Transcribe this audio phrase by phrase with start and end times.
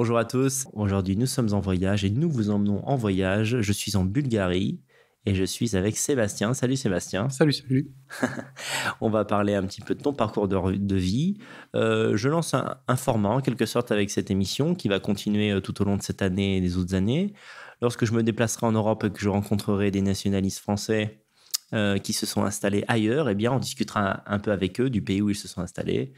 [0.00, 0.66] Bonjour à tous.
[0.72, 3.60] Aujourd'hui, nous sommes en voyage et nous vous emmenons en voyage.
[3.60, 4.80] Je suis en Bulgarie
[5.26, 6.54] et je suis avec Sébastien.
[6.54, 7.28] Salut Sébastien.
[7.28, 7.90] Salut, salut.
[9.02, 11.36] On va parler un petit peu de ton parcours de, vie.
[11.76, 15.60] Euh, je lance un, format en quelque sorte avec cette émission qui va continuer euh,
[15.60, 17.34] tout au long de cette année et des autres années.
[17.82, 21.26] Lorsque je me déplacerai en Europe et que je rencontrerai des nationalistes français
[21.72, 25.02] euh, qui se sont installés ailleurs, eh bien, on discutera un, peu avec eux du
[25.02, 26.12] pays où ils se sont installés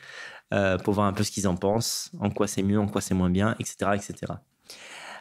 [0.52, 3.00] euh, pour voir un peu ce qu'ils en pensent, en quoi c'est mieux, en quoi
[3.00, 4.32] c'est moins bien, etc., etc.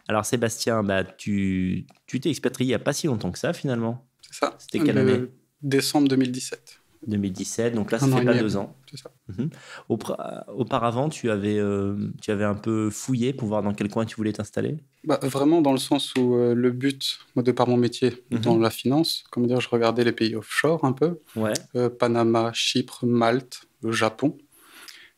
[0.07, 4.07] Alors Sébastien, bah, tu t'es expatrié il n'y a pas si longtemps que ça finalement.
[4.21, 4.55] C'est ça.
[4.57, 5.27] C'était quelle année?
[5.61, 6.80] Décembre 2017.
[7.07, 8.75] 2017, donc là ça fait pas deux ans.
[8.93, 9.11] Ça.
[9.29, 9.49] Mhm.
[9.89, 14.15] Auparavant, tu avais, euh, tu avais un peu fouillé pour voir dans quel coin tu
[14.15, 14.77] voulais t'installer?
[15.03, 18.39] Bah, Vraiment dans le sens où euh, le but, moi, de par mon métier mhm.
[18.39, 21.19] dans la finance, comment dire, je regardais les pays offshore un peu.
[21.35, 21.53] Ouais.
[21.75, 24.37] Euh, Panama, Chypre, Malte, le Japon.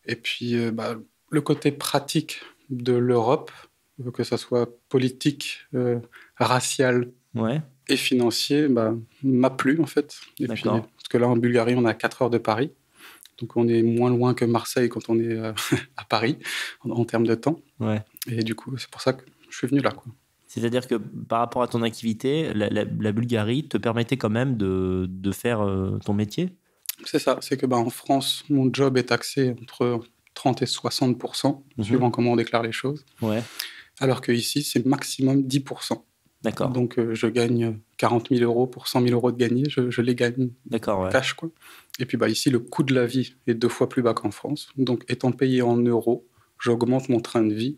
[0.05, 0.95] Et puis bah,
[1.29, 3.51] le côté pratique de l'Europe,
[4.13, 5.59] que ce soit politique,
[6.35, 7.61] racial ouais.
[7.89, 10.19] Et financier, bah, m'a plu en fait.
[10.39, 12.71] Et puis, parce que là en Bulgarie, on a 4 heures de Paris.
[13.39, 15.53] Donc on est moins loin que Marseille quand on est euh,
[15.97, 16.37] à Paris
[16.81, 17.59] en, termes de temps.
[17.79, 18.01] Ouais.
[18.27, 19.93] Et du coup, c'est pour ça que je suis venu là.
[20.47, 25.31] C'est-à-dire que par rapport à ton activité, la, Bulgarie te permettait quand même de, de
[25.31, 26.51] faire euh, ton métier?
[27.05, 27.39] C'est ça.
[27.41, 29.99] C'est que bah, en France, mon job est taxé entre
[30.35, 31.17] 30 et 60
[31.77, 31.83] mhm.
[31.83, 33.03] suivant comment on déclare les choses.
[33.21, 33.41] Ouais.
[33.99, 35.63] Alors qu'ici, c'est maximum 10
[36.43, 36.69] D'accord.
[36.69, 39.63] Donc, euh, je gagne 40 000 euros pour 100 000 euros de gagné.
[39.69, 41.49] Je, les gagne D'accord, cash, quoi.
[41.99, 44.31] Et puis, bah, ici, le coût de la vie est deux fois plus bas qu'en
[44.31, 44.69] France.
[44.77, 46.27] Donc, étant payé en euros,
[46.59, 47.77] j'augmente mon train de vie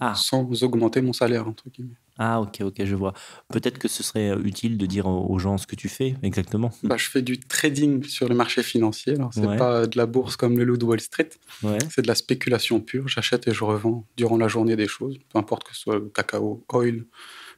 [0.00, 0.14] ah.
[0.14, 1.94] sans augmenter mon salaire, entre guillemets.
[2.18, 3.12] Ah, ok, ok, je vois.
[3.48, 6.70] Peut-être que ce serait euh, utile de dire aux gens ce que tu fais exactement.
[6.84, 9.14] Bah, je fais du trading sur le marché financier.
[9.14, 11.30] Alors, c'est pas de la bourse comme le loup de Wall Street.
[11.62, 11.78] Ouais.
[11.90, 13.08] C'est de la spéculation pure.
[13.08, 16.10] J'achète et je revends durant la journée des choses, peu importe que ce soit le
[16.14, 17.04] cacao, oil,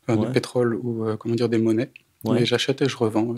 [0.08, 1.90] de pétrole ou euh, comment dire des monnaies.
[2.24, 3.34] Mais j'achète et je revends.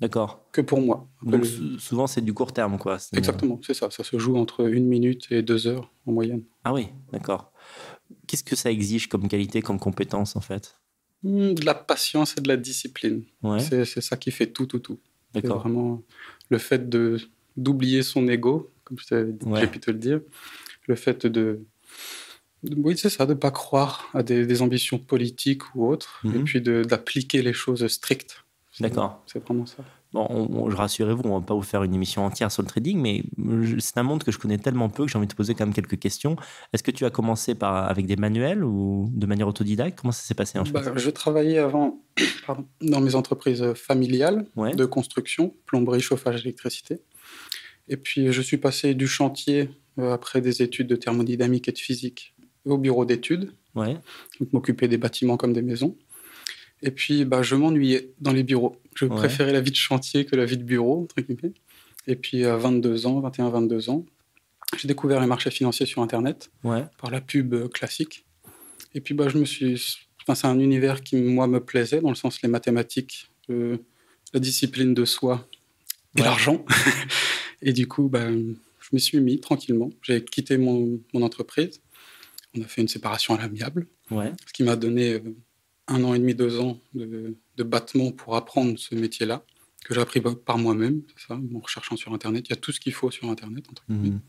[0.00, 0.42] D'accord.
[0.52, 1.08] Que pour moi.
[1.22, 1.46] Donc,
[1.78, 2.98] souvent, c'est du court terme, quoi.
[3.14, 3.90] Exactement, c'est ça.
[3.90, 6.42] Ça se joue entre une minute et deux heures en moyenne.
[6.64, 7.52] Ah oui, d'accord.
[8.26, 10.76] Qu'est-ce que ça exige comme qualité, comme compétence, en fait?
[11.22, 13.24] Hmm, De la patience et de la discipline.
[13.42, 13.60] Ouais.
[13.60, 14.98] C'est ça qui fait tout, tout, tout.
[15.34, 15.60] D'accord.
[15.60, 16.02] vraiment
[16.48, 17.18] le fait de
[17.56, 20.20] d'oublier son ego, comme j'ai pu te le dire.
[20.86, 21.60] Le fait de
[22.76, 26.44] oui, c'est ça, de ne pas croire à des, ambitions politiques ou autres, et mhm.
[26.44, 28.44] puis d'appliquer les choses strictes.
[28.80, 29.22] D'accord.
[29.26, 29.84] C'est vraiment ça.
[30.12, 32.98] Bon, je rassurez-vous, on ne va pas vous faire une émission entière sur le trading,
[32.98, 33.22] mais
[33.80, 35.66] c'est un monde que je connais tellement peu que j'ai envie de te poser quand
[35.66, 36.36] même quelques questions.
[36.72, 39.98] Est-ce que tu as commencé par, avec des manuels ou de manière autodidacte?
[39.98, 40.72] Comment ça s'est passé en fait?
[40.72, 42.00] bah, Je travaillais avant
[42.80, 47.00] dans mes entreprises familiales de construction, plomberie, chauffage, électricité.
[47.88, 51.78] Et puis je suis passé du chantier euh, après des études de thermodynamique et de
[51.78, 52.34] physique
[52.66, 53.96] au bureau d'études, ouais.
[54.52, 55.96] m'occuper des bâtiments comme des maisons.
[56.82, 58.76] Et puis, bah, je m'ennuyais dans les bureaux.
[58.94, 61.54] Je préférais la vie de chantier que la vie de bureau, entre guillemets.
[62.06, 64.04] Et puis, à 22 ans, 21, 22 ans,
[64.76, 66.84] j'ai découvert les marchés financiers sur Internet, ouais.
[66.98, 68.26] par la pub euh, classique.
[68.94, 69.96] Et puis, bah, je me suis...
[70.22, 73.78] Enfin, c'est un univers qui, moi, me plaisait, dans le sens les mathématiques, euh,
[74.34, 75.48] la discipline de soi
[76.16, 76.64] et l'argent.
[77.62, 79.90] et du coup, bah, je m'y suis mis tranquillement.
[80.02, 81.80] J'ai quitté mon, mon entreprise
[82.56, 85.36] on a fait une séparation à l'amiable, ce qui m'a donné euh,
[85.88, 89.44] un an et demi, deux ans de, battement pour apprendre ce métier-là,
[89.84, 92.46] que j'ai appris par moi-même, ça, en recherchant sur Internet.
[92.48, 94.20] Il y a tout ce qu'il faut sur Internet, entre mhm.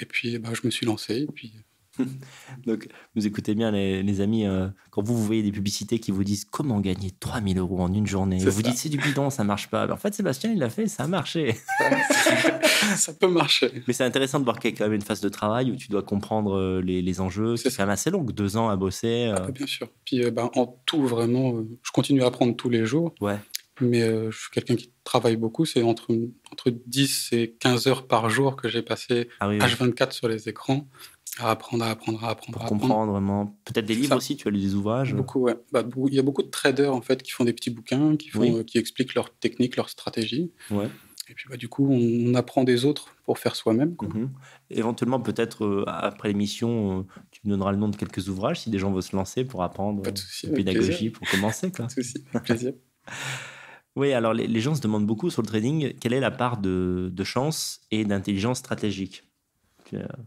[0.00, 1.52] Et puis, bah, je me suis lancé, et puis
[2.66, 6.24] Donc, vous écoutez bien, les, amis, euh, quand vous, vous voyez des publicités qui vous
[6.24, 9.68] disent comment gagner 3000 euros en une journée, vous dites c'est du bidon, ça marche
[9.68, 9.90] pas.
[9.90, 11.56] en fait, Sébastien, il l'a fait, ça a marché.
[12.96, 13.82] ça peut marcher.
[13.86, 15.76] Mais c'est intéressant de voir qu'il y a quand même une phase de travail où
[15.76, 17.56] tu dois comprendre euh, les, enjeux.
[17.56, 19.26] C'est quand même assez long, deux ans à bosser.
[19.26, 19.34] Euh.
[19.36, 19.88] Ah, bien sûr.
[20.04, 23.14] Puis ben, en tout, vraiment, je continue à apprendre tous les jours.
[23.20, 23.36] Ouais.
[23.80, 25.64] Mais je suis quelqu'un qui travaille beaucoup.
[25.64, 26.12] C'est entre,
[26.52, 30.88] entre 10 et 15 heures par jour que j'ai passé ah H24 sur les écrans.
[31.38, 32.58] À apprendre, à apprendre, à apprendre.
[32.58, 33.58] Pour comprendre vraiment.
[33.64, 35.56] Peut-être des livres aussi, tu as lu des ouvrages Beaucoup, ouais.
[35.72, 38.30] Bah, il y a beaucoup de traders en fait qui font des petits bouquins, qui,
[38.30, 40.52] font, qui expliquent leurs techniques, leurs stratégies.
[40.70, 40.88] Ouais.
[41.30, 43.94] Et puis bah, du coup, on, apprend des autres pour faire soi-même.
[44.00, 44.30] Mhm.
[44.70, 48.70] Éventuellement, peut-être euh, après l'émission, euh, tu me donneras le nom de quelques ouvrages si
[48.70, 51.70] des gens veulent se lancer pour apprendre Pas de souci, pédagogie, pour commencer.
[51.70, 51.86] Quoi.
[51.88, 52.72] Pas de souci, avec plaisir.
[53.96, 56.58] oui, alors les, les, gens se demandent beaucoup sur le trading quelle est la part
[56.58, 59.22] de, de chance et d'intelligence stratégique?
[59.22, 59.27] euh,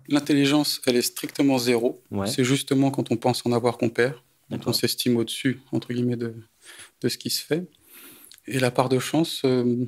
[0.07, 2.01] L'intelligence, elle est strictement zéro.
[2.25, 4.15] C'est justement quand on pense en avoir qu'on perd,
[4.49, 6.35] quand on s'estime au-dessus, entre guillemets, de,
[7.01, 7.65] de, ce qui se fait.
[8.47, 9.85] Et la part de chance, euh,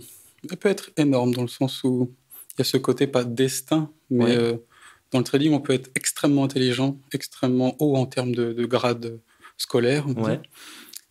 [0.49, 2.11] elle peut être énorme dans le sens où
[2.53, 4.57] il y a ce côté, pas destin, mais euh,
[5.11, 9.19] Dans le trading, on peut être extrêmement intelligent, extrêmement haut en termes de, grade
[9.57, 10.05] scolaire,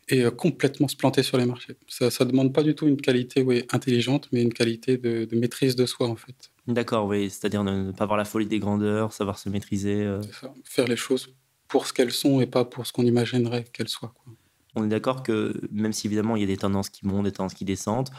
[0.08, 1.76] et euh, complètement se planter sur les marchés.
[1.88, 5.86] Ça ne demande pas du tout une qualité intelligente, mais une qualité de, maîtrise de
[5.86, 6.51] soi, en fait.
[6.68, 10.02] D'accord, oui, c'est-à-dire ne pas avoir la folie des grandeurs, savoir se maîtriser.
[10.02, 10.20] Euh.
[10.64, 11.34] Faire les choses
[11.66, 14.12] pour ce qu'elles sont et pas pour ce qu'on imaginerait qu'elles soient.
[14.22, 14.34] Quoi.
[14.74, 17.32] On est d'accord que même si évidemment il y a des tendances qui montent, des
[17.32, 18.10] tendances qui descendent,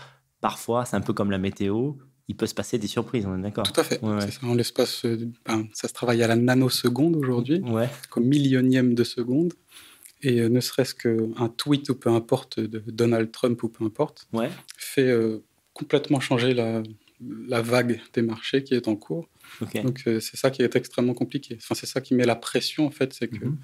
[0.42, 1.94] parfois c'est un peu comme la météo,
[2.28, 4.00] il peut se passer des surprises, on est d'accord Tout à fait.
[4.00, 7.89] Ça, en l'espace, euh, ben, ça se travaille à la nanoseconde aujourd'hui, ouais.
[8.10, 9.54] comme millionième de seconde.
[10.22, 14.28] Et euh, ne serait-ce qu'un tweet ou peu importe de Donald Trump ou peu importe,
[14.78, 15.44] fait euh,
[15.74, 16.81] complètement changer la,
[17.21, 19.30] la, vague des marchés qui est en cours.
[19.83, 21.57] Donc c'est ça qui est extrêmement compliqué.
[21.62, 23.57] Enfin, c'est ça qui met la pression en fait, c'est que mhm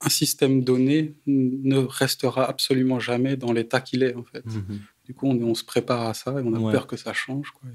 [0.00, 4.44] un système donné ne restera absolument jamais dans l'état qu'il est, en fait.
[4.46, 4.80] Mhm.
[5.04, 7.50] Du coup, on, se prépare à ça et on a peur que ça change.
[7.50, 7.68] Quoi.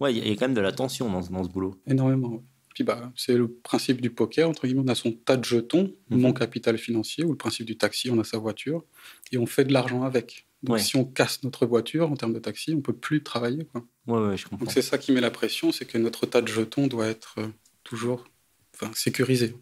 [0.00, 1.80] Ouais, il y, a quand même de la tension dans, dans ce boulot.
[1.86, 2.42] Énormément.
[2.74, 5.94] Puis bah, c'est le principe du poker, entre guillemets, on a son tas de jetons,
[6.10, 6.20] mhm.
[6.20, 8.84] mon capital financier, ou le principe du taxi, on a sa voiture,
[9.30, 10.46] et on fait de l'argent avec.
[10.62, 13.64] Donc si on casse notre voiture en termes de taxi, on peut plus travailler.
[13.64, 13.84] Quoi.
[14.06, 14.64] Ouais, ouais, je comprends.
[14.64, 17.34] Donc c'est ça qui met la pression, c'est que notre tas de jetons doit être
[17.38, 17.48] euh,
[17.84, 18.24] toujours
[18.94, 19.54] sécurisé.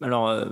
[0.00, 0.46] Alors, euh,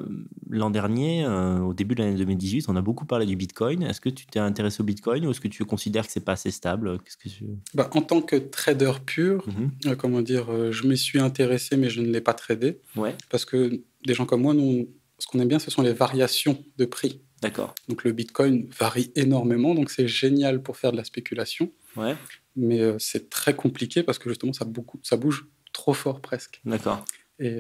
[0.51, 3.85] l'an dernier, euh, au début de l'année 2018, on a beaucoup parlé du Bitcoin.
[3.85, 6.33] Est-ce que tu t'es intéressé au Bitcoin ou est-ce que tu considères que c'est pas
[6.33, 6.99] assez stable?
[7.05, 9.95] Qu'est-ce que bah, En tant que trader pur, mhm.
[9.97, 12.81] comment dire, je m'y suis intéressé, mais je ne l'ai pas tradé.
[12.97, 13.15] Ouais.
[13.31, 14.89] Parce que des gens comme moi, nous,
[15.19, 17.23] ce qu'on aime bien, ce sont les variations de prix.
[17.49, 17.75] D'accord.
[17.89, 21.71] Donc le Bitcoin varie énormément, donc c'est génial pour faire de la spéculation.
[21.97, 22.17] Ouais.
[22.57, 26.61] Mais c'est très compliqué parce que justement, ça, beaucoup, ça bouge trop fort presque.
[26.65, 27.05] D'accord.
[27.39, 27.55] Et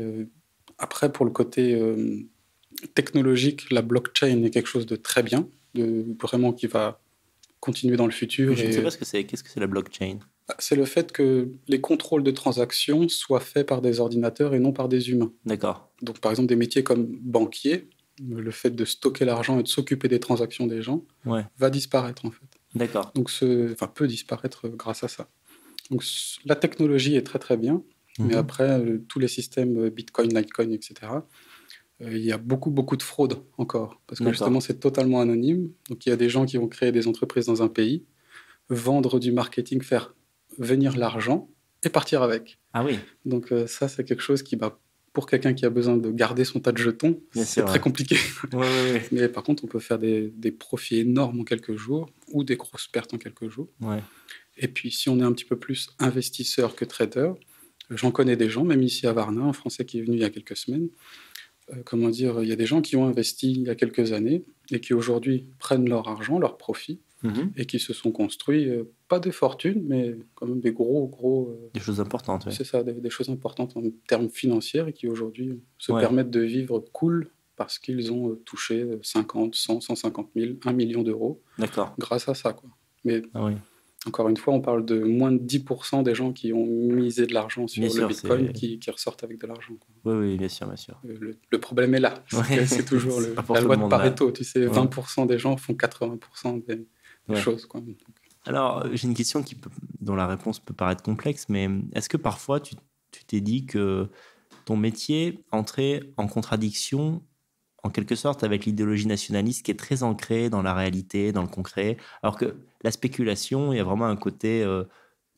[0.78, 2.20] après, pour le côté euh,
[2.94, 7.00] technologique, la blockchain est quelque chose de très bien, de, vraiment qui va
[7.60, 8.54] continuer dans le futur.
[8.54, 9.24] je ne sais pas ce que c'est.
[9.24, 10.18] Qu'est-ce que c'est la blockchain?
[10.48, 14.58] Bah, C'est le fait que les contrôles de transactions soient faits par des ordinateurs et
[14.58, 15.32] non par des humains.
[15.44, 15.90] D'accord.
[16.02, 17.88] Donc, par exemple, des métiers comme banquier,
[18.24, 21.04] le fait de stocker l'argent et de s'occuper des transactions des gens
[21.58, 22.46] va disparaître en fait.
[22.76, 23.10] D'accord.
[23.14, 25.28] Donc, ce, enfin, peut disparaître grâce à ça.
[25.90, 26.04] Donc,
[26.44, 27.82] la technologie est très très bien,
[28.18, 28.38] mais mhm.
[28.38, 30.94] après, euh, tous les systèmes euh, Bitcoin, Litecoin, etc.,
[32.02, 34.02] euh, il y a beaucoup, beaucoup de fraude encore.
[34.06, 35.70] Parce que justement, c'est totalement anonyme.
[35.88, 38.04] Donc, il y a des gens qui vont créer des entreprises dans un pays,
[38.68, 40.14] vendre du marketing, faire
[40.58, 41.48] venir l'argent
[41.82, 42.58] et partir avec.
[42.74, 42.98] Ah oui.
[43.24, 44.78] Donc, ça, c'est quelque chose qui, bah,
[45.16, 48.18] pour quelqu'un qui a besoin de garder son tas de jetons, c'est très compliqué.
[49.12, 52.56] Mais par contre, on peut faire des, des, profits énormes en quelques jours ou des
[52.56, 53.70] grosses pertes en quelques jours.
[54.58, 57.32] Et puis, si on est un petit peu plus investisseur que trader,
[57.90, 60.24] J'en connais des gens, même ici à Varna, un Français qui est venu il y
[60.24, 60.88] a quelques semaines.
[61.72, 64.12] Euh, comment dire, il y a des gens qui ont investi il y a quelques
[64.12, 67.52] années et qui aujourd'hui prennent leur argent, leur profit, mhm.
[67.56, 71.50] et qui se sont construits, euh, pas des fortunes, mais quand même des gros, gros.
[71.50, 75.60] Euh, des choses importantes, C'est ça, des, choses importantes en termes financiers et qui aujourd'hui
[75.78, 81.02] se permettent de vivre cool parce qu'ils ont touché 50, 100, 150 000, 1 million
[81.02, 81.42] d'euros.
[81.98, 82.68] Grâce à ça, quoi.
[83.04, 83.52] Mais ah oui.
[84.06, 87.34] Encore une fois, on parle de moins de 10% des gens qui ont misé de
[87.34, 89.74] l'argent sur le Bitcoin qui, ressortent avec de l'argent.
[90.04, 91.00] Oui, oui, bien sûr, bien sûr.
[91.02, 92.14] Le, problème est là.
[92.66, 93.20] C'est toujours
[93.54, 94.30] la loi de Pareto.
[94.30, 96.86] Tu sais, 20% des gens font 80% des,
[97.34, 97.68] choses.
[98.46, 99.56] Alors, j'ai une question qui
[100.00, 102.76] dont la réponse peut paraître complexe, mais est-ce que parfois tu
[103.26, 104.08] t'es dit que
[104.64, 107.22] ton métier entrait en contradiction
[107.82, 111.48] en quelque sorte avec l'idéologie nationaliste qui est très ancrée dans la réalité, dans le
[111.48, 114.84] concret, alors que la spéculation, il y a vraiment un côté, euh,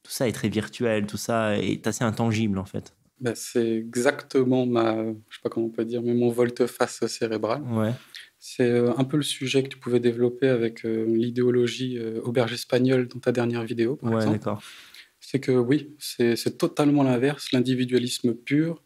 [0.02, 2.94] tout ça est très virtuel, tout ça est assez intangible en fait.
[3.20, 7.62] Bah, c'est exactement ma, je sais pas comment on peut dire, mais mon volte-face cérébral.
[7.62, 7.92] Ouais.
[8.56, 13.08] C'est euh, un peu le sujet que tu pouvais développer avec euh, l'idéologie auberge espagnole
[13.08, 14.62] dans ta dernière vidéo, par ouais, d'accord.
[15.20, 18.82] C'est que oui, c'est totalement l'inverse, l'individualisme pur,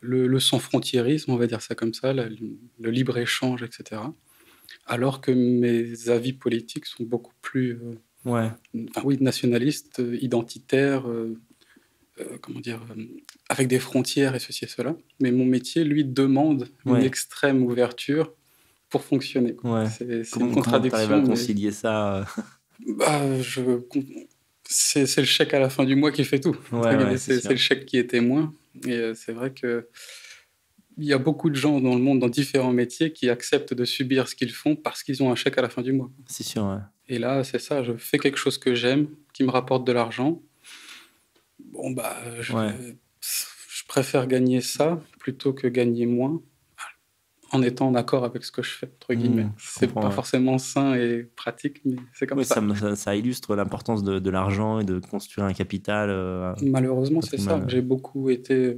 [0.00, 4.02] le, sans-frontiérisme, on va dire ça comme ça, le, libre-échange, etc.
[4.86, 7.80] Alors que mes avis politiques sont beaucoup plus
[8.26, 8.50] euh, ouais.
[9.04, 11.38] oui, nationalistes, identitaires, euh,
[12.20, 12.82] euh, comment dire,
[13.48, 14.96] avec des frontières et ceci et cela.
[15.20, 18.32] Mais mon métier, lui, demande une extrême ouverture
[18.88, 19.56] pour fonctionner.
[19.90, 21.08] C'est une contradiction.
[21.08, 22.26] Comment à concilier ça
[22.86, 23.62] bah, je...
[24.68, 26.56] C'est le chèque à la fin du mois qui fait tout.
[27.16, 28.52] c'est le chèque qui est témoin.
[28.84, 29.88] Et euh, c'est vrai que
[30.98, 33.84] il y a beaucoup de gens dans le monde, dans différents métiers, qui acceptent de
[33.84, 36.10] subir ce qu'ils font parce qu'ils ont un chèque à la fin du mois.
[36.26, 36.78] C'est sûr, ouais.
[37.08, 40.40] Et là, c'est ça, je fais quelque chose que j'aime, qui me rapporte de l'argent.
[41.58, 42.52] Bon, bah, je,
[43.20, 46.40] je, préfère gagner ça plutôt que gagner moins.
[47.52, 49.44] En étant en accord avec ce que je fais, entre guillemets.
[49.44, 50.10] Mmh, c'est pas ouais.
[50.10, 52.60] forcément sain et pratique, mais c'est comme Oui, ça.
[52.96, 56.10] ça, illustre l'importance de, de l'argent et de construire un capital.
[56.10, 57.62] euh, Malheureusement, c'est ça.
[57.68, 58.76] J'ai beaucoup été, euh,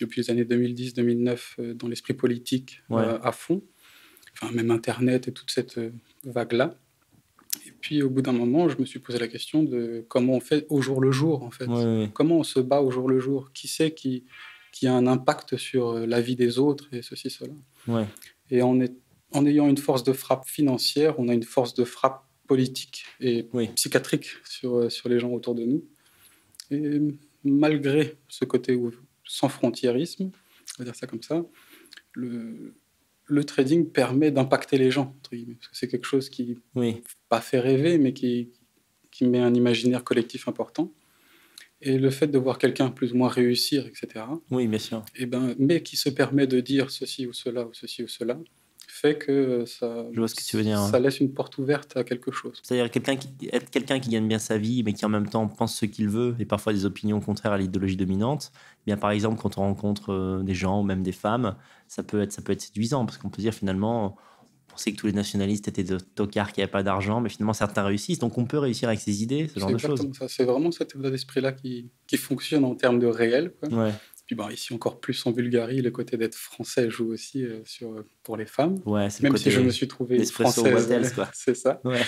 [0.00, 3.02] depuis les années 2010-2009, euh, dans l'esprit politique Ouais.
[3.22, 3.62] à fond.
[4.40, 5.78] Enfin, même Internet et toute cette
[6.24, 6.76] vague-là.
[7.66, 10.40] Et puis, au bout d'un moment, je me suis posé la question de comment on
[10.40, 11.66] fait au jour le jour, en fait.
[11.66, 12.10] ouais.
[12.14, 13.52] Comment on se bat au jour le jour?
[13.52, 14.24] Qui c'est qui,
[14.72, 17.52] qui a un impact sur euh, la vie des autres et ceci, cela
[17.86, 18.06] Ouais.
[18.50, 18.96] Et en, est-
[19.32, 23.48] en ayant une force de frappe financière, on a une force de frappe politique et
[23.52, 23.68] Oui.
[23.68, 25.84] psychiatrique sur, euh, sur les gens autour de nous.
[26.70, 27.00] Et
[27.44, 28.78] malgré ce côté
[29.24, 30.30] sans frontiérisme,
[30.78, 31.44] on va dire ça comme ça,
[32.14, 32.74] le,
[33.26, 37.02] le trading permet d'impacter les gens, parce que c'est quelque chose qui Oui.
[37.28, 38.50] pas fait rêver, mais qui,
[39.10, 40.92] qui met un imaginaire collectif important.
[41.82, 45.04] Et le fait de voir quelqu'un plus ou moins réussir, etc., oui, bien sûr.
[45.16, 48.38] et ben, mais qui se permet de dire ceci ou cela ou ceci ou cela,
[48.92, 51.96] fait que ça, Je vois ce que tu veux dire, ça laisse une porte ouverte
[51.96, 52.60] à quelque chose.
[52.62, 55.48] C'est-à-dire quelqu'un qui, être quelqu'un qui gagne bien sa vie, mais qui en même temps
[55.48, 58.52] pense ce qu'il veut, et parfois des opinions contraires à l'idéologie dominante.
[58.54, 61.56] Eh Bien, par exemple, quand on rencontre euh, des gens ou même des femmes,
[61.88, 64.16] ça peut être, ça peut être séduisant, parce qu'on peut dire finalement,
[64.72, 67.84] pensait que tous les nationalistes étaient des tocards qui n'avaient pas d'argent, mais finalement certains
[67.84, 70.00] réussissent, donc on peut réussir avec ses idées, ce genre de choses.
[70.28, 73.52] C'est vraiment cet état d'esprit-là qui, qui fonctionne en termes de réel.
[73.60, 73.68] quoi.
[73.68, 73.92] Ouais,
[74.26, 78.04] Puis bon, ici encore plus en Bulgarie, le côté d'être français joue aussi euh, sur,
[78.22, 78.80] pour les femmes.
[78.86, 81.80] ouais, c'est le Même si je me suis trouvé française, c'est ça.
[81.84, 82.00] Ouais.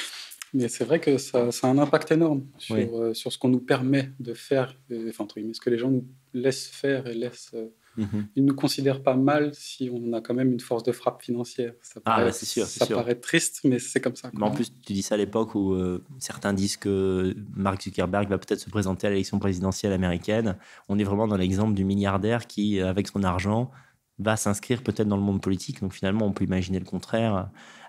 [0.56, 2.88] Mais c'est vrai que ça, ça a un impact énorme sur, Oui.
[2.94, 5.78] euh, sur ce qu'on nous permet de faire, euh, enfin, entre guillemets, ce que les
[5.78, 7.50] gens nous laissent faire et laissent.
[7.97, 8.27] Mhm.
[8.37, 11.23] ils ne nous considèrent pas mal si on a quand même une force de frappe
[11.23, 11.73] financière.
[11.83, 12.97] Ça Ah, paraît, bah, c'est sûr, ça sûr.
[12.97, 14.31] paraît triste, mais c'est comme ça.
[14.35, 18.29] Mais en plus, tu dis ça à l'époque où euh, certains disent que Mark Zuckerberg
[18.29, 20.57] va peut-être se présenter à l'élection présidentielle américaine.
[20.89, 23.71] On est vraiment dans l'exemple du milliardaire qui, euh, avec son argent,
[24.19, 25.81] va s'inscrire peut-être dans le monde politique.
[25.81, 27.43] Donc finalement, on peut imaginer le contraire euh,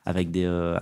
[0.06, 0.76] avec des, euh,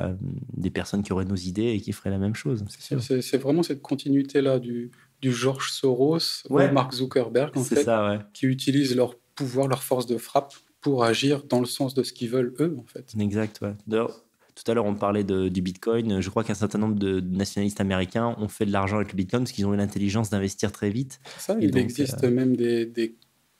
[0.53, 2.63] des personnes qui auraient nos idées et qui feraient la même chose.
[2.69, 4.91] C'est vraiment cette continuité-là du,
[5.23, 6.69] du George Soros Ouais.
[6.69, 8.19] au Mark Zuckerberg, en fait, ça, ouais.
[8.33, 12.11] qui utilisent leur pouvoir, leur force de frappe pour agir dans le sens de ce
[12.13, 13.13] qu'ils veulent eux, en fait.
[13.19, 13.73] Exact, ouais.
[13.87, 16.19] D'ailleurs, tout à l'heure, on parlait de- du Bitcoin.
[16.21, 19.43] Je crois qu'un certain nombre de nationalistes américains ont fait de l'argent avec le Bitcoin
[19.43, 21.19] parce qu'ils ont eu l'intelligence d'investir très vite.
[21.39, 23.15] Ça, Et il donc, existe euh, même des, des-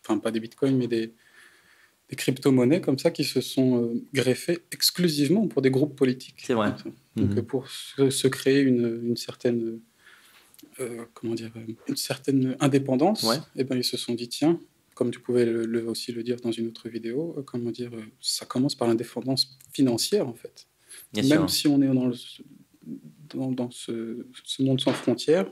[0.05, 1.13] enfin pas des bitcoins, mais des,
[2.10, 6.43] des crypto-monnaies comme ça qui se sont euh, greffées exclusivement pour des groupes politiques.
[6.46, 6.74] C'est vrai.
[7.15, 7.38] Donc Mhm.
[7.38, 9.79] euh, pour se, se créer une, une certaine,
[10.79, 13.37] euh, comment dire, euh, une certaine indépendance, Ouais.
[13.55, 14.59] et ben ils se sont dit tiens,
[14.95, 17.91] comme tu pouvais le, le- aussi le dire dans une autre vidéo, euh, comment dire,
[17.93, 20.67] euh, ça commence par l'indépendance financière en fait.
[21.13, 21.49] Bien Même sûr.
[21.49, 22.15] si on est dans, le-
[23.33, 25.51] dans, dans ce, ce monde sans frontières,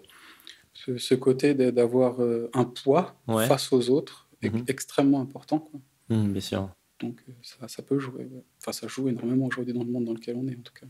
[0.74, 2.20] ce, ce côté d'avoir
[2.54, 3.48] un poids Ouais.
[3.48, 4.64] face aux autres est Mhm.
[4.68, 5.60] extrêmement important.
[5.60, 5.80] quoi.
[6.10, 6.70] Mhm, bien sûr.
[7.00, 8.28] Donc ça, ça peut jouer.
[8.60, 10.86] Enfin, ça joue énormément aujourd'hui dans le monde dans lequel on est, en tout cas.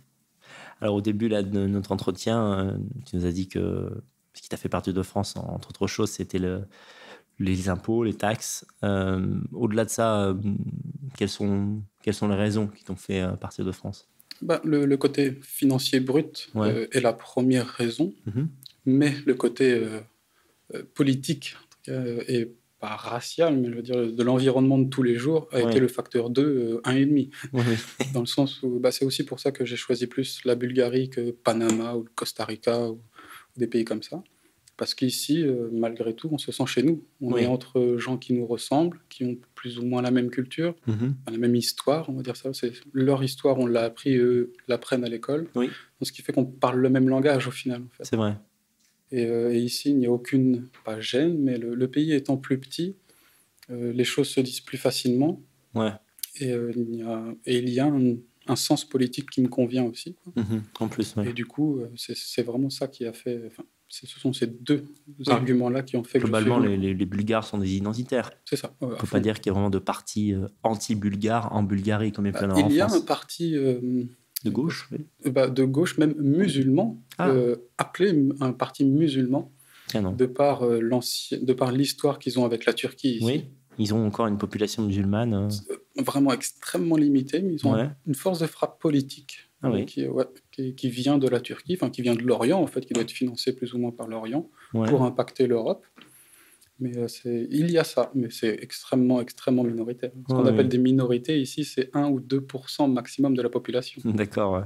[0.81, 3.89] Alors au début là, de notre entretien, tu nous as dit que
[4.33, 6.63] ce qui t'a fait partir de France, entre autres choses, c'était le,
[7.39, 8.65] les impôts, les taxes.
[8.83, 10.33] Euh, Au-delà de ça, euh,
[11.17, 14.07] quelles, sont, quelles sont les raisons qui t'ont fait euh, partir de France?
[14.41, 16.69] Bah, le, le côté financier brut Ouais.
[16.69, 18.49] euh, est la première raison, Mhm.
[18.85, 19.81] mais le côté
[20.93, 21.55] politique,
[21.87, 25.69] et pas racial, mais je veux dire de l'environnement de tous les jours, a Ouais.
[25.69, 27.29] été le facteur 2, euh, 1,5.
[27.53, 27.75] Oui, oui.
[28.13, 31.09] Dans le sens où bah, c'est aussi pour ça que j'ai choisi plus la Bulgarie
[31.09, 32.99] que Panama ou le Costa Rica ou
[33.57, 34.23] des pays comme ça.
[34.77, 37.03] Parce qu'ici, euh, malgré tout, on se sent chez nous.
[37.21, 37.41] On Oui.
[37.43, 41.15] est entre gens qui nous ressemblent, qui ont plus ou moins la même culture, Mhm.
[41.29, 42.49] la même histoire, on va dire ça.
[42.93, 45.47] Leur histoire, on l'a appris, eux l'apprennent à l'école.
[45.55, 45.69] Oui.
[46.01, 47.81] Ce qui fait qu'on parle le même langage au final.
[47.83, 48.05] En fait.
[48.05, 48.37] C'est vrai.
[49.11, 52.37] Et, euh, et ici, il n'y a aucune, pas gêne, mais le, le pays étant
[52.37, 52.95] plus petit,
[53.69, 55.43] euh, les choses se disent plus facilement.
[55.75, 55.91] Ouais.
[56.39, 58.15] Et, euh, il y a, et il y a un,
[58.51, 60.15] un sens politique qui me convient aussi.
[60.15, 60.33] quoi.
[60.43, 60.61] Mhm.
[60.79, 61.29] En plus, ouais.
[61.29, 63.41] Et du coup, euh, c'est vraiment ça qui a fait.
[63.47, 64.85] Enfin, ce sont ces deux
[65.27, 68.31] arguments-là qui ont fait que globalement, je suis les, Bulgares sont des identitaires.
[68.45, 68.73] C'est ça.
[68.81, 69.11] ouais, à peut fond.
[69.17, 72.39] pas dire qu'il y a vraiment de parti euh, anti-bulgare en Bulgarie comme il peut
[72.43, 73.05] y en avoir Bah, il y en a un France.
[73.05, 73.79] parti euh,
[74.45, 75.31] De gauche oui.
[75.31, 77.29] bah, de gauche, même musulman, Ah.
[77.31, 79.51] euh, appelé un parti musulman,
[79.87, 80.11] Tiens, non.
[80.13, 83.25] de par euh, l'ancien- de par l'histoire qu'ils ont avec la Turquie ici.
[83.25, 83.45] Oui,
[83.77, 85.49] ils ont encore une population musulmane.
[85.97, 87.89] Vraiment extrêmement limitée, mais ils ont Ouais.
[88.07, 89.85] une force de frappe politique Ah oui.
[89.85, 92.81] qui, ouais, qui, qui vient de la Turquie, enfin qui vient de l'Orient en fait,
[92.85, 94.87] qui doit être financée plus ou moins par l'Orient ouais.
[94.87, 95.85] pour impacter l'Europe.
[96.79, 97.07] Mais euh,
[97.51, 100.11] il y a ça, mais c'est extrêmement, extrêmement minoritaire.
[100.29, 104.01] Ce qu'on appelle des minorités ici, c'est 1 ou 2% maximum de la population.
[104.05, 104.63] D'accord.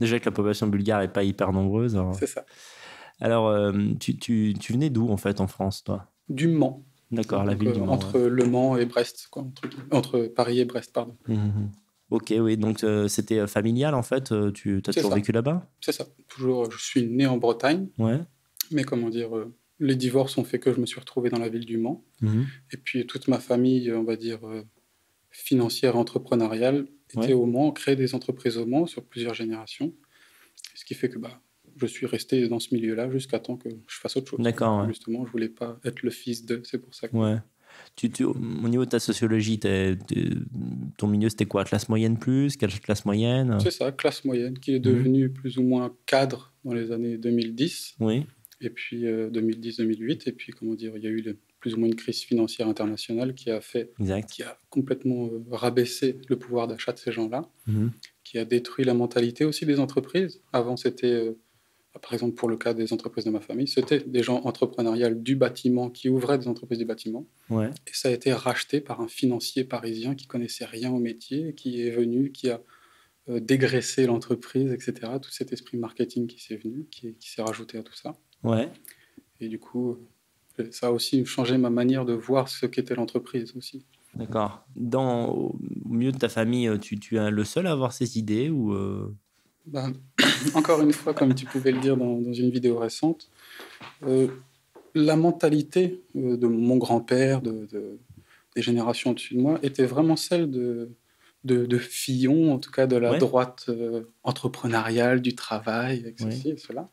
[0.00, 1.94] Déjà que la population bulgare n'est pas hyper nombreuse.
[1.94, 2.44] Alors, C'est ça.
[3.20, 6.10] Alors, euh, tu, tu- tu venais d'où en fait en France, toi?
[6.28, 6.84] Du Mans.
[7.10, 7.92] D'accord, la ville du Mans.
[7.92, 11.16] Entre Le Mans et Brest, quoi, entre, entre Paris et Brest, pardon.
[11.26, 11.70] Mhm.
[12.10, 15.70] Ok, oui, donc c'était familial en fait, tu as toujours vécu là-bas?
[15.80, 18.20] C'est ça, toujours, je suis né en Bretagne, ouais.
[18.70, 19.30] mais comment dire,
[19.78, 22.02] les divorces ont fait que je me suis retrouvé dans la ville du Mans.
[22.20, 22.46] Mhm.
[22.72, 24.40] Et puis toute ma famille, on va dire,
[25.30, 29.94] financière et entrepreneuriale était au Mans, créé des entreprises au Mans sur plusieurs générations.
[30.74, 31.40] Ce qui fait que bah,
[31.86, 34.40] je suis resté dans ce milieu-là jusqu'à temps que je fasse autre chose.
[34.40, 34.86] D'accord.
[34.88, 37.16] Justement, je voulais pas être le fils de, c'est pour ça que.
[37.16, 37.36] Ouais.
[37.96, 38.34] Tu, tu, au
[38.68, 39.60] niveau de ta sociologie,
[40.96, 41.64] ton milieu, c'était quoi?
[41.64, 42.56] Classe moyenne plus?
[42.56, 43.58] Quelle classe moyenne?
[43.60, 47.96] C'est ça, classe moyenne, qui est devenue plus ou moins cadre dans les années 2010.
[48.00, 48.24] Oui.
[48.60, 50.28] Et puis 2010-2008.
[50.28, 53.34] Et puis, comment dire, il y a eu plus ou moins une crise financière internationale
[53.34, 54.30] qui a fait, exact.
[54.30, 57.90] qui a complètement euh, rabaissé le pouvoir d'achat de ces gens-là, Mhm.
[58.22, 60.40] qui a détruit la mentalité aussi des entreprises.
[60.52, 61.32] Avant, c'était, euh,
[62.00, 65.36] par exemple, pour le cas des entreprises de ma famille, c'était des gens entrepreneuriales du
[65.36, 67.26] bâtiment qui ouvraient des entreprises du bâtiment.
[67.50, 67.70] Ouais.
[67.86, 71.82] Et ça a été racheté par un financier parisien qui connaissait rien au métier, qui
[71.82, 72.60] est venu, qui a
[73.28, 75.12] euh, dégraissé l'entreprise, etc.
[75.20, 78.16] Tout cet esprit marketing qui s'est venu, qui, qui s'est rajouté à tout ça.
[78.42, 78.68] Ouais.
[79.40, 79.98] Et du coup,
[80.58, 83.84] euh, ça a aussi changé ma manière de voir ce qu'était l'entreprise aussi.
[84.14, 84.64] D'accord.
[84.74, 88.18] Dans, au milieu de ta famille, euh, tu, tu es le seul à avoir ces
[88.18, 89.14] idées ou euh,
[89.72, 89.92] Ben,
[90.54, 93.28] encore une fois, comme tu pouvais le dire dans, dans une vidéo récente,
[94.06, 94.28] euh,
[94.94, 97.98] la mentalité euh, de mon grand-père, de, de-
[98.56, 100.90] des générations au-dessus de moi, était vraiment celle de,
[101.44, 103.18] de, de Fillon, en tout cas de la Ouais.
[103.18, 106.30] droite euh, entrepreneuriale, du travail, avec Ouais.
[106.30, 106.90] ceci et cela.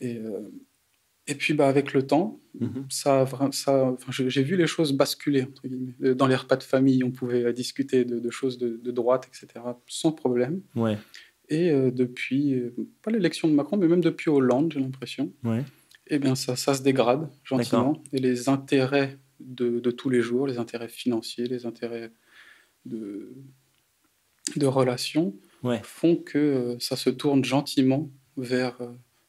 [0.00, 0.50] Et, euh,
[1.26, 2.86] et puis, bah, avec le temps, Mhm.
[2.90, 3.24] ça,
[4.08, 5.42] j'ai vu les choses basculer.
[5.44, 6.14] Entre guillemets.
[6.14, 9.64] Dans les repas de famille, on pouvait discuter de, de choses de, de droite, etc.,
[9.86, 10.60] sans problème.
[10.74, 10.98] Ouais.
[11.50, 15.64] Et euh, depuis, euh, pas l'élection de Macron, mais même depuis Hollande, j'ai l'impression, Ouais.
[16.08, 18.02] eh bien, ça, ça se dégrade gentiment.
[18.12, 22.10] Et les intérêts de, de tous les jours, les intérêts financiers, les intérêts
[22.84, 23.32] de,
[24.56, 25.80] de relations, Ouais.
[25.82, 28.76] font que euh, ça se tourne gentiment vers,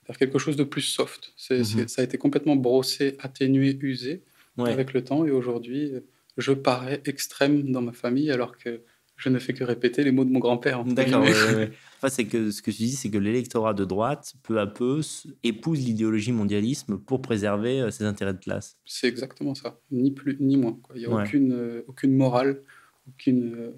[0.08, 1.34] vers quelque chose de plus soft.
[1.50, 1.88] Mhm.
[1.88, 4.22] ça a été complètement brossé, atténué, usé
[4.58, 4.72] Ouais.
[4.72, 5.26] avec le temps.
[5.26, 5.94] Et aujourd'hui,
[6.38, 8.82] je parais extrême dans ma famille alors que
[9.20, 10.84] je ne fais que répéter les mots de mon grand-père.
[10.86, 11.22] D'accord.
[11.24, 11.72] ouais, ouais.
[12.02, 15.02] Enfin, c'est que ce que tu dis, c'est que l'électorat de droite, peu à peu,
[15.44, 18.78] épouse l'idéologie mondialisme pour préserver euh, ses intérêts de classe.
[18.86, 20.80] C'est exactement ça, ni plus ni moins.
[20.82, 20.96] quoi.
[20.96, 21.24] Il n'y a Ouais.
[21.24, 22.62] aucune, euh, aucune morale,
[23.10, 23.72] aucune, euh,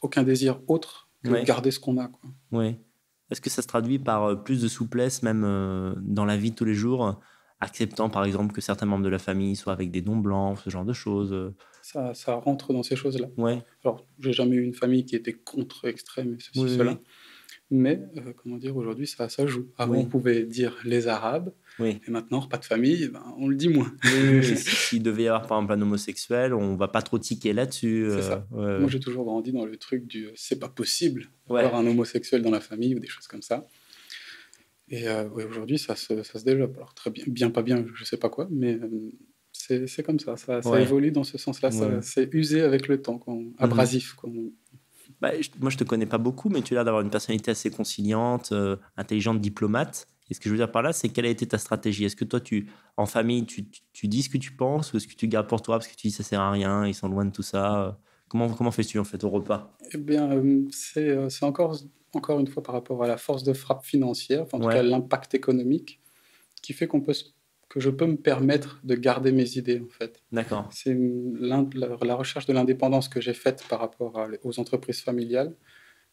[0.00, 2.08] aucun désir autre que de garder ce qu'on a.
[2.52, 2.76] Oui.
[3.32, 6.54] Est-ce que ça se traduit par plus de souplesse, même euh, dans la vie de
[6.56, 7.18] tous les jours,
[7.60, 10.70] acceptant par exemple que certains membres de la famille soient avec des noms blancs, ce
[10.70, 13.28] genre de choses euh, Ça, ça rentre dans ces choses-là.
[13.36, 13.62] Ouais.
[13.84, 16.92] Alors, j'ai jamais eu une famille qui était contre-extrême et ceci, Oui, oui, cela.
[16.92, 16.98] oui.
[17.68, 19.66] Mais, euh, comment dire, aujourd'hui, ça, ça joue.
[19.76, 19.98] Avant, Oui.
[20.02, 22.00] on pouvait dire les Arabes, Oui.
[22.06, 23.92] et maintenant, repas de famille, ben, on le dit moins.
[24.42, 28.06] Si- S'il devait y avoir par exemple un homosexuel, on va pas trop tiquer là-dessus.
[28.10, 28.46] C'est euh, ça.
[28.52, 31.62] ouais, Moi, j'ai toujours grandi dans le truc du euh, c'est pas possible Ouais.
[31.62, 33.66] d'avoir un homosexuel dans la famille ou des choses comme ça.
[34.88, 36.76] Et euh, aujourd'hui, ça se, ça se développe.
[36.76, 39.10] Alors, très bien, bien, pas bien, je sais pas quoi, mais euh,
[39.52, 40.36] c'est comme ça.
[40.36, 40.82] Ça, ça Ouais.
[40.82, 41.70] évolue dans ce sens-là.
[41.70, 41.98] Ouais.
[42.02, 44.12] C'est usé avec le temps, quoi, abrasif.
[44.14, 44.30] quoi.
[45.20, 47.50] Bah, je- moi, je te connais pas beaucoup, mais tu as l'air d'avoir une personnalité
[47.50, 50.06] assez conciliante, euh, intelligente, diplomate.
[50.28, 52.04] Et ce que je veux dire par là, c'est quelle a été ta stratégie?
[52.04, 54.96] Est-ce que toi, tu, en famille, tu, tu- tu dis ce que tu penses ou
[54.96, 56.94] est-ce que tu gardes pour toi parce que tu dis ça sert à rien, ils
[56.94, 57.98] sont loin de tout ça?
[58.28, 59.76] Comment, comment fais-tu en fait au repas?
[59.92, 60.28] Eh bien,
[60.70, 61.76] c'est encore,
[62.16, 64.82] encore une fois par rapport à la force de frappe financière, enfin, en tout cas
[64.82, 66.00] l'impact économique,
[66.62, 67.26] qui fait qu'on peut, se-
[67.68, 70.22] que je peux me permettre de garder mes idées, en fait.
[70.32, 70.68] D'accord.
[70.72, 70.96] C'est
[71.40, 71.64] la,
[72.02, 75.54] la recherche de l'indépendance que j'ai faite par rapport à- aux entreprises familiales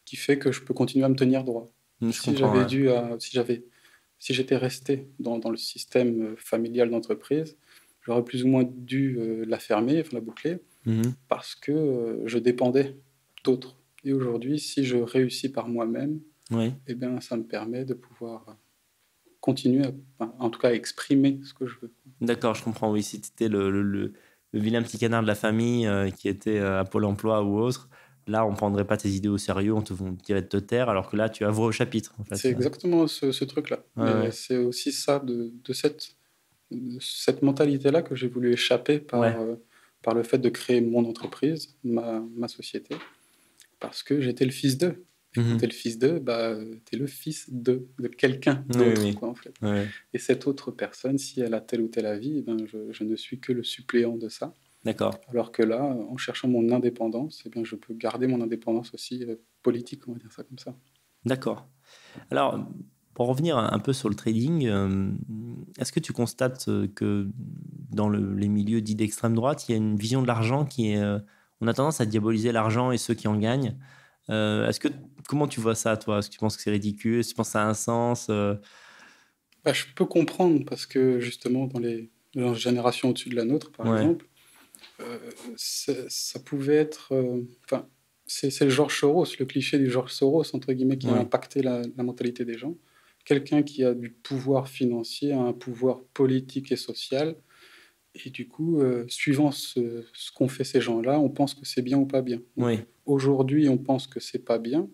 [0.04, 1.66] qui fait que je peux continuer à me tenir droit.
[2.02, 2.66] Je si j'avais ouais.
[2.66, 3.64] dû, à- si j'avais,
[4.18, 7.56] si j'étais resté dans, dans le système euh, familial d'entreprise,
[8.02, 11.14] j'aurais plus ou moins dû euh, la fermer, enfin la boucler, Mhm.
[11.28, 12.96] parce que euh, je dépendais
[13.44, 13.76] d'autres.
[14.04, 16.72] Et aujourd'hui, si je réussis par moi-même, Oui.
[16.86, 18.56] eh bien, ça me permet de pouvoir
[19.40, 19.84] continuer,
[20.18, 21.92] à, en tout cas, à exprimer ce que je veux.
[22.20, 22.90] D'accord, je comprends.
[22.92, 24.12] Oui, si tu étais le, le- le-
[24.52, 27.58] le vilain petit canard de la famille euh, qui était euh, à Pôle emploi ou
[27.58, 27.88] autre,
[28.26, 29.92] là, on prendrait pas tes idées au sérieux, on te
[30.24, 32.14] dirait de te taire, alors que là, tu avoues au chapitre.
[32.18, 32.36] En fait.
[32.36, 33.82] C'est exactement ce, ce truc-là.
[33.96, 34.30] Ouais.
[34.30, 36.16] C'est aussi ça, de, de cette,
[36.70, 39.34] de cette mentalité-là que j'ai voulu échapper par, Ouais.
[39.36, 39.56] euh,
[40.02, 42.94] par le fait de créer mon entreprise, ma, ma société,
[43.86, 45.04] parce que j'étais le fils d'eux.
[45.36, 45.50] Et Mhm.
[45.50, 49.14] quand t'es le fils d'eux, bah, t'es le fils de, de quelqu'un d'autre, oui.
[49.14, 49.52] quoi, en fait.
[50.12, 53.02] Et cette autre personne, si elle a tel ou tel avis, eh ben, je, je
[53.02, 54.54] ne suis que le suppléant de ça.
[54.84, 55.18] D'accord.
[55.28, 59.24] Alors que là, en cherchant mon indépendance, eh bien, je peux garder mon indépendance aussi
[59.24, 60.76] euh, politique, on va dire ça comme ça.
[61.24, 61.66] D'accord.
[62.30, 62.68] Alors,
[63.14, 65.10] pour revenir un peu sur le trading, euh,
[65.78, 67.28] est-ce que tu constates que
[67.90, 71.02] dans les milieux dits d'extrême droite, il y a une vision de l'argent qui est.
[71.64, 73.76] on a tendance à diaboliser l'argent et ceux qui en gagnent.
[74.28, 74.88] est-ce que
[75.28, 76.18] comment tu vois ça, toi?
[76.18, 77.20] Est-ce que tu penses que c'est ridicule?
[77.20, 81.20] Est-ce que tu penses que ça a un sens bah, Je peux comprendre parce que
[81.20, 82.10] justement, dans les,
[82.54, 84.26] générations au-dessus de la nôtre, par exemple,
[85.56, 87.12] ça pouvait être.
[87.64, 87.86] Enfin,
[88.26, 91.82] c'est le George Soros, le cliché du George Soros, entre guillemets, qui a impacté la,
[91.96, 92.74] mentalité des gens.
[93.24, 97.36] Quelqu'un qui a du pouvoir financier, un pouvoir politique et social.
[98.24, 101.98] Et du coup, euh, suivant ce, qu'ont fait ces gens-là, on pense que c'est bien
[101.98, 102.40] ou pas bien.
[103.06, 104.88] Aujourd'hui, on pense que c'est pas bien,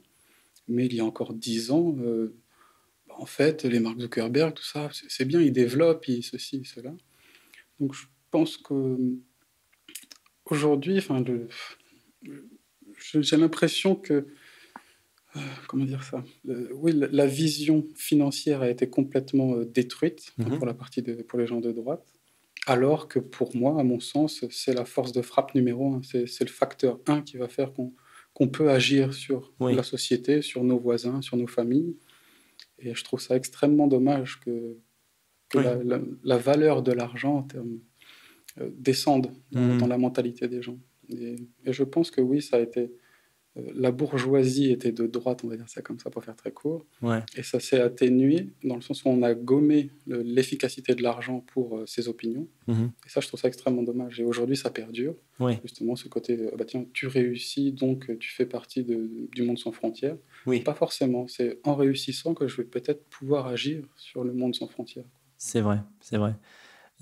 [0.69, 2.35] mais il y a encore dix ans, euh,
[3.07, 6.95] bah, en fait, les Mark Zuckerberg, tout ça, c'est bien, ils développent, ils ceci, cela.
[7.79, 8.97] Donc, je pense que
[10.47, 11.23] aujourd'hui, enfin,
[13.01, 14.27] j'ai l'impression que
[15.37, 20.57] euh, comment dire ça Oui, la, vision financière a été complètement euh, détruite mhm.
[20.57, 22.05] pour la partie de, pour les gens de droite,
[22.67, 26.03] alors que pour moi, à mon sens, c'est la force de frappe numéro un.
[26.03, 30.79] C'est le facteur 1 qui va faire qu'on peut agir sur la société, sur nos
[30.79, 31.97] voisins, sur nos familles.
[32.79, 34.77] Et je trouve ça extrêmement dommage que,
[35.55, 37.81] la, valeur de l'argent en termes
[38.61, 39.79] euh, descende mhm.
[39.79, 40.79] dans, la mentalité des gens.
[41.09, 42.93] Et, je pense que oui, ça a été.
[43.57, 46.53] Euh, la bourgeoisie était de droite, on va dire ça comme ça pour faire très
[46.53, 46.85] court.
[47.37, 51.79] Et ça s'est atténué dans le sens où on a gommé l'efficacité de l'argent pour
[51.79, 52.47] euh, ses opinions.
[52.69, 52.93] Mhm.
[53.07, 54.21] Et ça, je trouve ça extrêmement dommage.
[54.21, 55.15] Et aujourd'hui, ça perdure.
[55.63, 59.73] Justement, ce côté, euh, bah tiens, tu réussis, donc tu fais partie du monde sans
[59.73, 60.17] frontières.
[60.47, 60.61] Oui.
[60.61, 61.27] Pas forcément.
[61.29, 65.07] C'est en réussissant que je vais peut-être pouvoir agir sur le monde sans frontières.
[65.39, 66.35] C'est vrai, c'est vrai.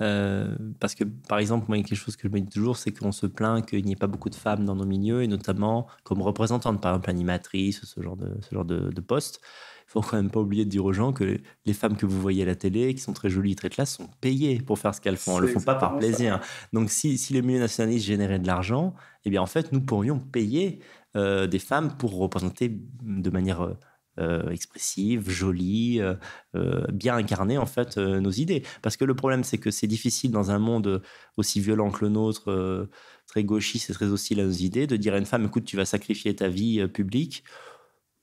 [0.00, 2.48] Euh, parce que, par exemple, moi, il y a quelque chose que je me dis
[2.48, 5.22] toujours, c'est qu'on se plaint qu'il n'y ait pas beaucoup de femmes dans nos milieux,
[5.22, 9.40] et notamment comme représentantes, par exemple, animatrices, ce genre de, ce genre de, de poste.
[9.88, 12.20] Il faut quand même pas oublier de dire aux gens que les femmes que vous
[12.20, 15.00] voyez à la télé, qui sont très jolies, très classes, sont payées pour faire ce
[15.00, 15.38] qu'elles font.
[15.38, 16.40] Elles le font pas par plaisir.
[16.74, 20.18] Donc, si, si les milieux nationalistes généraient de l'argent, eh bien, en fait, nous pourrions
[20.18, 20.80] payer
[21.16, 22.70] euh, des femmes pour représenter
[23.02, 23.76] de manière
[24.18, 26.14] euh, expressive, jolie, euh,
[26.54, 28.62] euh, bien incarner en fait nos idées.
[28.82, 31.02] Parce que le problème, c'est que c'est difficile dans un monde
[31.36, 32.88] aussi violent que le nôtre,
[33.26, 35.76] très gauchiste et très hostile à nos idées, de dire à une femme, écoute, tu
[35.76, 37.44] vas sacrifier ta vie publique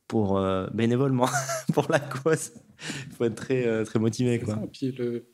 [0.08, 0.42] pour
[0.74, 1.30] bénévolement
[1.74, 2.52] pour la cause.
[3.08, 4.60] Il faut être très très motivé quoi.
[4.72, 5.28] puis le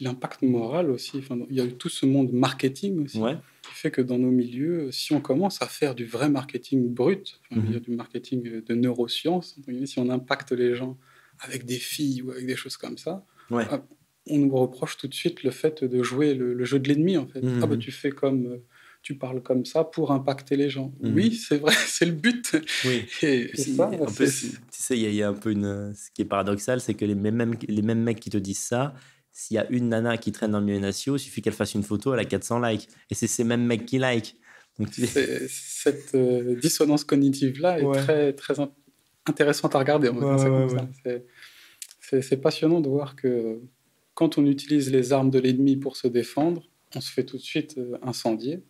[0.00, 1.18] l'impact moral aussi.
[1.18, 3.20] Enfin, il y a tout ce monde marketing aussi
[3.66, 7.40] qui fait que dans nos milieux, si on commence à faire du vrai marketing brut,
[7.50, 7.80] il y a mhm.
[7.80, 10.96] du marketing de neurosciences, si on impacte les gens
[11.40, 13.82] avec des filles ou avec des choses comme ça, ah,
[14.28, 17.26] on nous reproche tout de suite le fait de jouer le, jeu de l'ennemi en
[17.26, 17.42] fait.
[17.42, 17.60] Mhm.
[17.62, 18.60] Ah bah tu fais comme
[19.02, 20.92] tu parles comme ça pour impacter les gens.
[21.00, 21.14] Mhm.
[21.14, 22.56] Oui, c'est vrai, c'est le but.
[22.84, 23.04] Oui.
[23.22, 25.94] Et, ça, en plus, tu sais, il y, a un peu une.
[25.94, 28.94] Ce qui est paradoxal, c'est que les mêmes, les mêmes mecs qui te disent ça,
[29.36, 31.74] s'il y a une nana qui traîne dans le milieu national, il suffit qu'elle fasse
[31.74, 32.88] une photo, elle a 400 likes.
[33.10, 34.34] Et c'est ces mêmes mecs qui like.
[34.78, 38.54] Donc, cette euh, dissonance cognitive-là est très, très
[39.26, 40.10] intéressante à regarder.
[42.00, 43.60] c'est passionnant de voir que
[44.14, 46.62] quand on utilise les armes de l'ennemi pour se défendre,
[46.94, 48.64] on se fait tout de suite euh, incendier.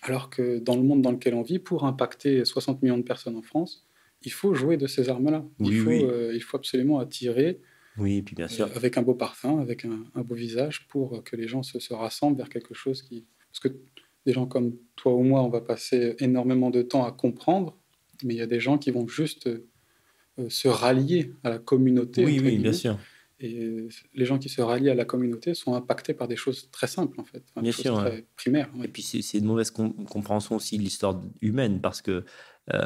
[0.00, 3.36] Alors que dans le monde dans lequel on vit, pour impacter 60 millions de personnes
[3.36, 3.86] en France,
[4.22, 5.44] il faut jouer de ces armes-là.
[5.60, 7.60] il, faut, euh, il faut absolument attirer
[7.98, 8.68] oui, puis bien sûr.
[8.74, 12.36] avec un beau parfum, avec un, beau visage, pour que les gens se, se, rassemblent
[12.36, 13.26] vers quelque chose qui.
[13.50, 13.78] Parce que
[14.26, 17.78] des gens comme toi ou moi, on va passer énormément de temps à comprendre,
[18.24, 22.24] mais il y a des gens qui vont juste euh, se rallier à la communauté.
[22.24, 22.98] Oui, oui, bien sûr.
[23.38, 26.86] Et les gens qui se rallient à la communauté sont impactés par des choses très
[26.86, 27.44] simples, en fait.
[27.60, 27.94] Bien sûr.
[27.98, 28.70] Très primaires.
[28.82, 32.24] Et puis, c'est une mauvaise compréhension aussi de l'histoire humaine, parce que
[32.72, 32.80] euh,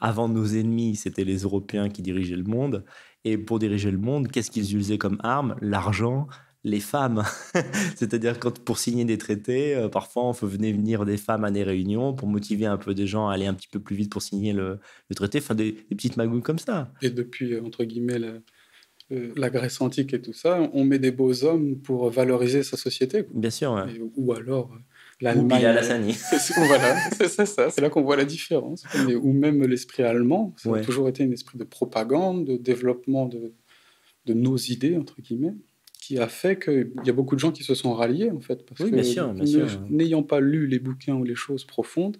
[0.00, 2.84] avant nos ennemis, c'était les Européens qui dirigeaient le monde.
[3.24, 6.28] Et pour diriger le monde, qu'est-ce qu'ils utilisaient comme arme L'argent,
[6.64, 7.22] les femmes.
[7.96, 11.62] C'est-à-dire quand pour signer des traités, euh, parfois on fait venir des femmes à des
[11.62, 14.22] réunions pour motiver un peu des gens à aller un petit peu plus vite pour
[14.22, 14.78] signer le,
[15.14, 15.38] traité.
[15.38, 16.92] Enfin, des, petites magouilles comme ça.
[17.02, 18.18] Et depuis, euh, entre guillemets,
[19.10, 23.24] la, Grèce antique et tout ça, on met des beaux hommes pour valoriser sa société.
[23.32, 23.86] Bien sûr.
[24.16, 24.70] ou alors
[25.20, 25.60] l'Allemagne.
[26.56, 28.84] voilà, c'est ça, c'est là qu'on voit la différence.
[29.22, 33.52] ou même l'esprit allemand, ça a toujours été un esprit de propagande, de développement de,
[34.26, 35.54] de nos idées, entre guillemets,
[36.00, 38.64] qui a fait qu'il y a beaucoup de gens qui se sont ralliés, en fait.
[38.64, 39.66] Parce oui, bien sûr, bien sûr.
[39.90, 42.18] N'ayant pas lu les bouquins ou les choses profondes,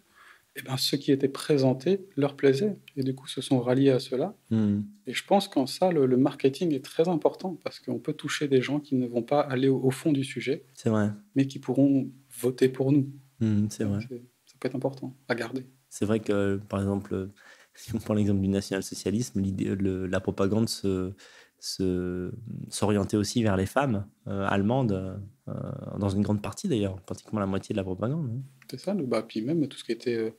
[0.56, 2.76] eh ben, ce qui était présenté leur plaisait.
[2.96, 4.34] Et du coup, se sont ralliés à cela.
[4.50, 4.80] Hmm.
[5.06, 8.60] Et je pense qu'en ça, le, marketing est très important parce qu'on peut toucher des
[8.60, 10.64] gens qui ne vont pas aller au, au fond du sujet.
[10.74, 11.10] C'est vrai.
[11.36, 13.10] Mais qui pourront voter pour nous.
[13.40, 14.00] Hmm, c'est vrai.
[14.00, 15.64] Ça peut être important à garder.
[15.88, 17.30] C'est vrai que, par exemple,
[17.74, 21.12] si on prend l'exemple du national-socialisme, la propagande se,
[22.68, 27.78] s'orienter aussi vers les femmes allemandes, dans une grande partie d'ailleurs, pratiquement la moitié de
[27.78, 28.30] la propagande.
[28.30, 28.42] Hein.
[28.70, 30.34] C'est ça, bah, puis même tout ce qui était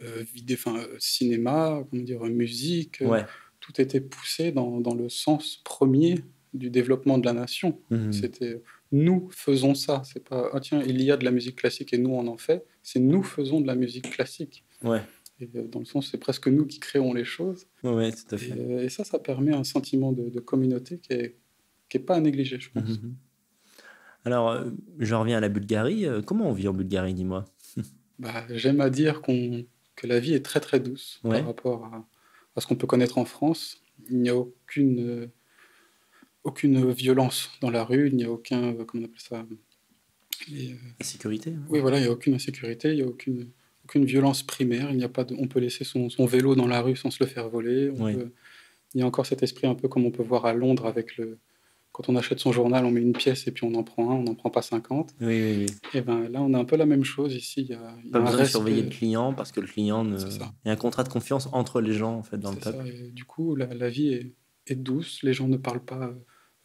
[0.00, 0.58] vidé,
[0.98, 3.02] cinéma, comment dire, musique,
[3.60, 6.16] tout était poussé dans, dans, le sens premier
[6.54, 7.80] du développement de la nation.
[7.90, 10.02] Mmh C'était nous faisons ça.
[10.04, 12.36] C'est pas ah, tiens, il y a de la musique classique et nous on en
[12.36, 12.64] fait.
[12.82, 14.64] C'est nous faisons de la musique classique.
[14.82, 15.02] Ouais.
[15.40, 17.66] Et euh, dans le sens, c'est presque nous qui créons les choses.
[17.82, 18.56] Ouais, tout à fait.
[18.56, 21.36] Et, euh, ça, ça permet un sentiment de, communauté qui est,
[21.88, 22.88] qui est pas à négliger, je pense.
[22.88, 23.16] Mmh, mmh.
[24.24, 26.06] Alors, euh, je reviens à la Bulgarie.
[26.24, 27.44] Comment on vit en Bulgarie, dis-moi?
[28.18, 32.08] Bah, J'aime à dire qu'on que la vie est très très douce par rapport à,
[32.54, 33.82] à ce qu'on peut connaître en France.
[34.08, 35.30] Il n'y a aucune
[36.46, 39.44] aucune violence dans la rue, il n'y a aucun, euh, comment on appelle ça
[40.52, 41.64] euh, Insécurité hein.
[41.68, 43.50] Oui, voilà, il n'y a aucune insécurité, il n'y a aucune,
[43.84, 46.68] aucune violence primaire, il n'y a pas de, on peut laisser son, son, vélo dans
[46.68, 47.90] la rue sans se le faire voler.
[48.94, 51.16] il y a encore cet esprit un peu comme on peut voir à Londres avec
[51.16, 51.38] le,
[51.96, 54.14] quand on achète son journal, on met une pièce et puis on en prend un,
[54.14, 55.14] on n'en prend pas 50.
[55.20, 55.66] Oui, oui, oui.
[55.94, 57.62] Et ben là, on a un peu la même chose ici.
[57.62, 60.04] Il y a, il y pas besoin de surveiller le client parce que le client,
[60.04, 60.18] ne...
[60.18, 62.84] il y a un contrat de confiance entre les gens en fait dans le peuple.
[63.12, 64.34] du coup, la, la vie est,
[64.66, 66.14] est, douce, les gens ne parlent pas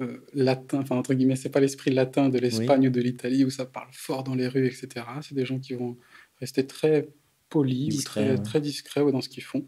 [0.01, 3.49] euh, latin, enfin entre guillemets, c'est pas l'esprit latin de l'Espagne ou de l'Italie où
[3.49, 5.05] ça parle fort dans les rues, etc.
[5.21, 5.97] C'est des gens qui vont
[6.39, 7.09] rester très
[7.49, 9.65] polis, très, très discrets dans ce qu'ils font.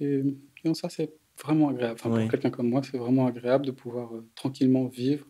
[0.00, 0.22] Et,
[0.74, 1.10] ça, c'est
[1.42, 1.98] vraiment agréable.
[1.98, 5.26] Enfin, Pour quelqu'un comme moi, c'est vraiment agréable de pouvoir euh, tranquillement vivre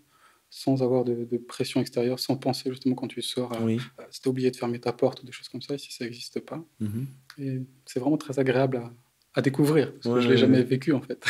[0.51, 3.79] sans avoir de, pression extérieure, sans penser justement quand tu sors à, oui.
[4.25, 6.65] oublié de fermer ta porte ou des choses comme ça, si ça n'existe pas.
[6.81, 7.07] Mhm.
[7.39, 8.93] Et c'est vraiment très agréable à,
[9.39, 11.25] à découvrir, parce que je ne l'ai jamais vécu en fait.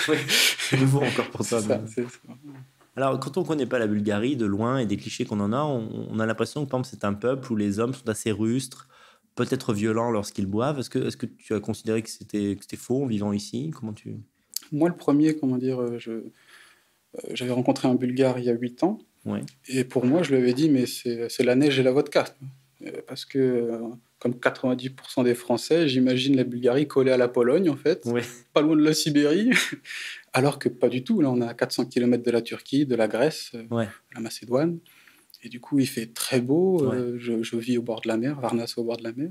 [0.58, 1.60] C'est nouveau encore pour ça.
[2.96, 5.52] Alors, quand on ne connaît pas la Bulgarie de loin et des clichés qu'on en
[5.52, 8.88] a, on, a l'impression que c'est un peuple où les hommes sont assez rustres,
[9.34, 10.78] peut-être violents lorsqu'ils boivent.
[10.78, 13.72] Est-ce que, est que tu as considéré que c'était faux en vivant ici?
[13.78, 14.16] Comment tu...
[14.72, 16.22] Moi, le premier, comment dire, euh, euh,
[17.34, 18.98] j'avais rencontré un Bulgare il y a 8 ans.
[19.26, 19.42] Ouais.
[19.68, 22.24] Et pour moi, je lui avais dit, mais c'est la neige et la vodka.
[22.86, 23.70] Euh, parce que
[24.18, 28.04] comme 90% des Français, j'imagine la Bulgarie collée à la Pologne, en fait,
[28.52, 29.50] pas loin de la Sibérie,
[30.32, 31.20] alors que pas du tout.
[31.20, 34.20] Là, on est à 400 km de la Turquie, de la Grèce, de euh, la
[34.20, 34.78] Macédoine.
[35.44, 36.92] Et du coup, il fait très beau.
[36.92, 39.30] Euh, je, vis au bord de la mer, Varnas au bord de la mer.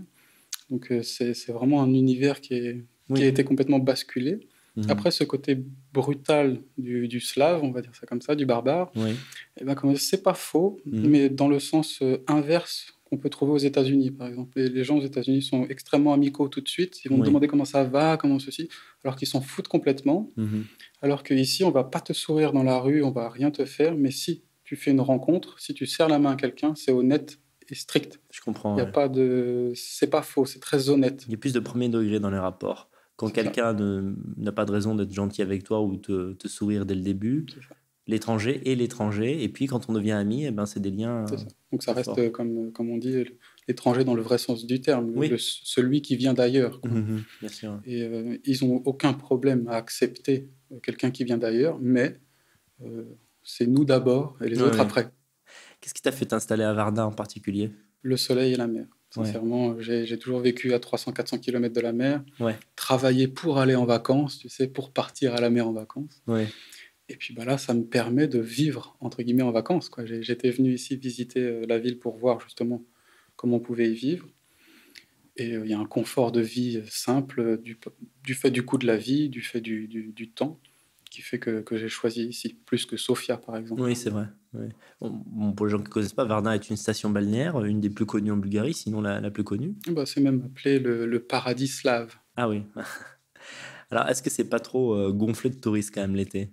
[0.69, 4.47] Donc, euh, c'est vraiment un univers qui, est, qui a été complètement basculé.
[4.77, 4.85] Mhm.
[4.89, 5.57] Après, ce côté
[5.91, 9.15] brutal du, du, slave, on va dire ça comme ça, du barbare, oui.
[9.59, 11.09] eh ben, c'est pas faux, mhm.
[11.09, 14.59] mais dans le sens inverse qu'on peut trouver aux États-Unis, par exemple.
[14.59, 17.03] les gens aux États-Unis sont extrêmement amicaux tout de suite.
[17.05, 18.69] Ils vont te demander comment ça va, comment ceci,
[19.03, 20.29] alors qu'ils s'en foutent complètement.
[20.35, 20.65] Mhm.
[21.01, 23.95] Alors qu'ici, on va pas te sourire dans la rue, on va rien te faire,
[23.95, 27.39] mais si tu fais une rencontre, si tu serres la main à quelqu'un, c'est honnête
[27.69, 28.19] et strict.
[28.31, 28.75] Je comprends.
[28.75, 31.23] Il y a pas de, c'est pas faux, c'est très honnête.
[31.27, 32.89] Il y a plus de premier degré dans les rapports.
[33.15, 33.75] Quand quelqu'un
[34.37, 37.47] n'a pas de raison d'être gentil avec toi ou te, te sourire dès le début,
[38.07, 39.43] l'étranger et l'étranger.
[39.43, 41.25] Et puis, quand on devient ami, eh ben, c'est des liens.
[41.71, 43.25] Donc, ça reste, comme, comme on dit,
[43.67, 46.79] l'étranger dans le vrai sens du terme, celui qui vient d'ailleurs.
[46.85, 51.77] Mhm, mhm, et euh, ils n'ont aucun problème à accepter euh, quelqu'un qui vient d'ailleurs,
[51.81, 52.19] mais
[52.83, 53.03] euh,
[53.43, 55.09] c'est nous d'abord et les autres après.
[55.81, 57.71] Qu'est-ce qui t'a fait t'installer à Varda en particulier?
[58.01, 58.87] Le soleil et la mer.
[59.09, 62.23] Sincèrement, j'ai toujours vécu à 300-400 km de la mer.
[62.75, 66.21] Travailler pour aller en vacances, tu sais, pour partir à la mer en vacances.
[66.27, 66.47] Ouais.
[67.09, 69.89] Et puis bah là, ça me permet de vivre, entre guillemets, en vacances.
[70.21, 72.83] J'étais venu ici visiter euh, la ville pour voir justement
[73.35, 74.27] comment on pouvait y vivre.
[75.37, 77.79] Et euh, il y a un confort de vie simple du,
[78.23, 80.59] du, fait du coût de la vie, du fait du, du, temps,
[81.09, 83.81] qui fait que, que j'ai choisi ici, plus que Sofia, par exemple.
[83.81, 84.27] Oui, c'est vrai.
[84.99, 87.89] Bon, pour les gens qui ne connaissent pas, Varna est une station balnéaire, une des
[87.89, 89.75] plus connues en Bulgarie, sinon la, la plus connue.
[89.89, 92.15] Bah, c'est même appelé le, le, paradis slave.
[92.35, 92.63] Ah oui.
[93.91, 96.51] Alors, est-ce que c'est pas trop euh, gonflé de touristes quand même l'été?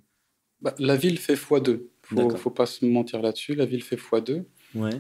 [0.64, 1.82] Bah, la ville fait x2.
[2.12, 3.54] Il ne faut pas se mentir là-dessus.
[3.54, 4.44] La ville fait x2.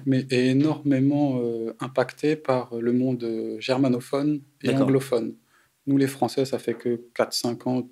[0.06, 5.34] Mais est énormément euh, impactée par le monde germanophone et anglophone.
[5.86, 7.88] Nous, les Français, ça fait que 4-5 ans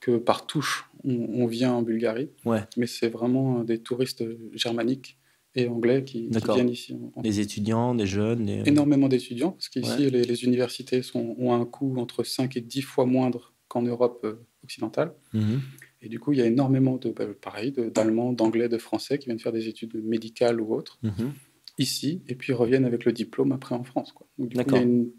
[0.00, 2.30] que par touche, on, vient en Bulgarie.
[2.76, 5.18] Mais c'est vraiment des touristes germaniques
[5.56, 6.96] et anglais qui, viennent ici.
[7.16, 12.22] Des étudiants, des jeunes Énormément d'étudiants, parce qu'ici, les, universités sont, ont un coût entre
[12.22, 15.12] 5 et 10 fois moindre qu'en Europe euh, occidentale.
[15.32, 15.60] Mhm.
[16.02, 19.26] Et du coup, il y a énormément de, bah, pareil, d'Allemands, d'Anglais, de Français qui
[19.26, 21.32] viennent faire des études médicales ou autres mhm.
[21.78, 24.12] ici, et puis reviennent avec le diplôme après en France.
[24.12, 24.26] Quoi.
[24.38, 25.10] Donc, du coup, il y a une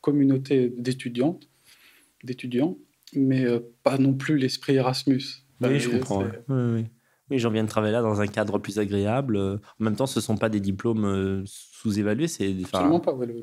[0.00, 1.48] communauté d'étudiantes,
[2.22, 2.78] d'étudiants,
[3.14, 5.22] mais euh, pas non plus l'esprit Erasmus.
[5.60, 6.22] Oui, je comprends.
[6.22, 6.84] Oui, oui.
[7.30, 9.36] Oui, j'en viens de travailler là dans un cadre plus agréable.
[9.38, 12.88] En même temps, ce ne sont pas des diplômes euh, sous-évalués, c'est des, pas.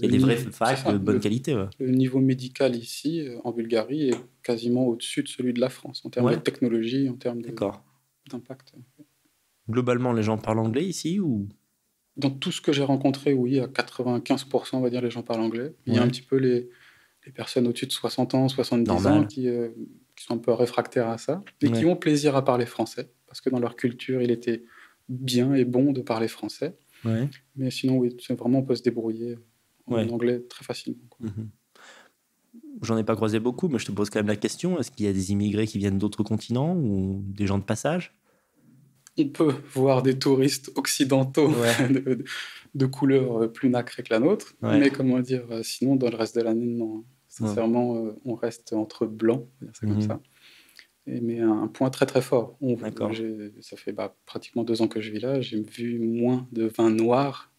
[0.01, 1.55] des vraies facs de bonne qualité.
[1.79, 6.01] Le niveau médical ici, euh, en Bulgarie, est quasiment au-dessus de celui de la France,
[6.05, 8.73] en termes de technologie, en termes d'impact.
[9.69, 11.47] Globalement, les gens parlent anglais ici ou?
[12.15, 15.41] Dans tout ce que j'ai rencontré, oui, à 95%, on va dire, les gens parlent
[15.41, 15.75] anglais.
[15.85, 16.07] Il y a Ouais.
[16.07, 16.69] un petit peu les,
[17.25, 19.13] les personnes au-dessus de 60 ans, 70 Normal.
[19.13, 19.69] ans qui, euh,
[20.15, 21.91] qui sont un peu réfractaires à ça et qui Ouais.
[21.91, 24.63] ont plaisir à parler français parce que dans leur culture, il était
[25.09, 26.75] bien et bon de parler français.
[27.05, 27.29] Ouais.
[27.55, 29.37] Mais sinon, oui, c'est vraiment, on peut se débrouiller
[29.85, 30.11] en Ouais.
[30.11, 30.97] anglais très facilement.
[31.19, 31.49] Mhm.
[32.81, 35.05] J'en ai pas croisé beaucoup, mais je te pose quand même la question est-ce qu'il
[35.05, 38.13] y a des immigrés qui viennent d'autres continents ou des gens de passage?
[39.19, 41.89] On peut voir des touristes occidentaux Ouais.
[41.89, 42.23] de,
[42.73, 46.15] de couleurs euh, plus nacrées que la nôtre, mais comment dire, euh, sinon, dans le
[46.17, 47.03] reste de l'année, non.
[47.27, 50.01] Sincèrement, euh, on reste entre blancs, ça comme Mhm.
[50.01, 50.19] ça.
[51.07, 52.57] Mais un, point très très fort.
[52.61, 52.77] On-
[53.61, 56.91] Ça fait bah, pratiquement deux ans que je vis là, j'ai vu moins de vins
[56.91, 57.51] noirs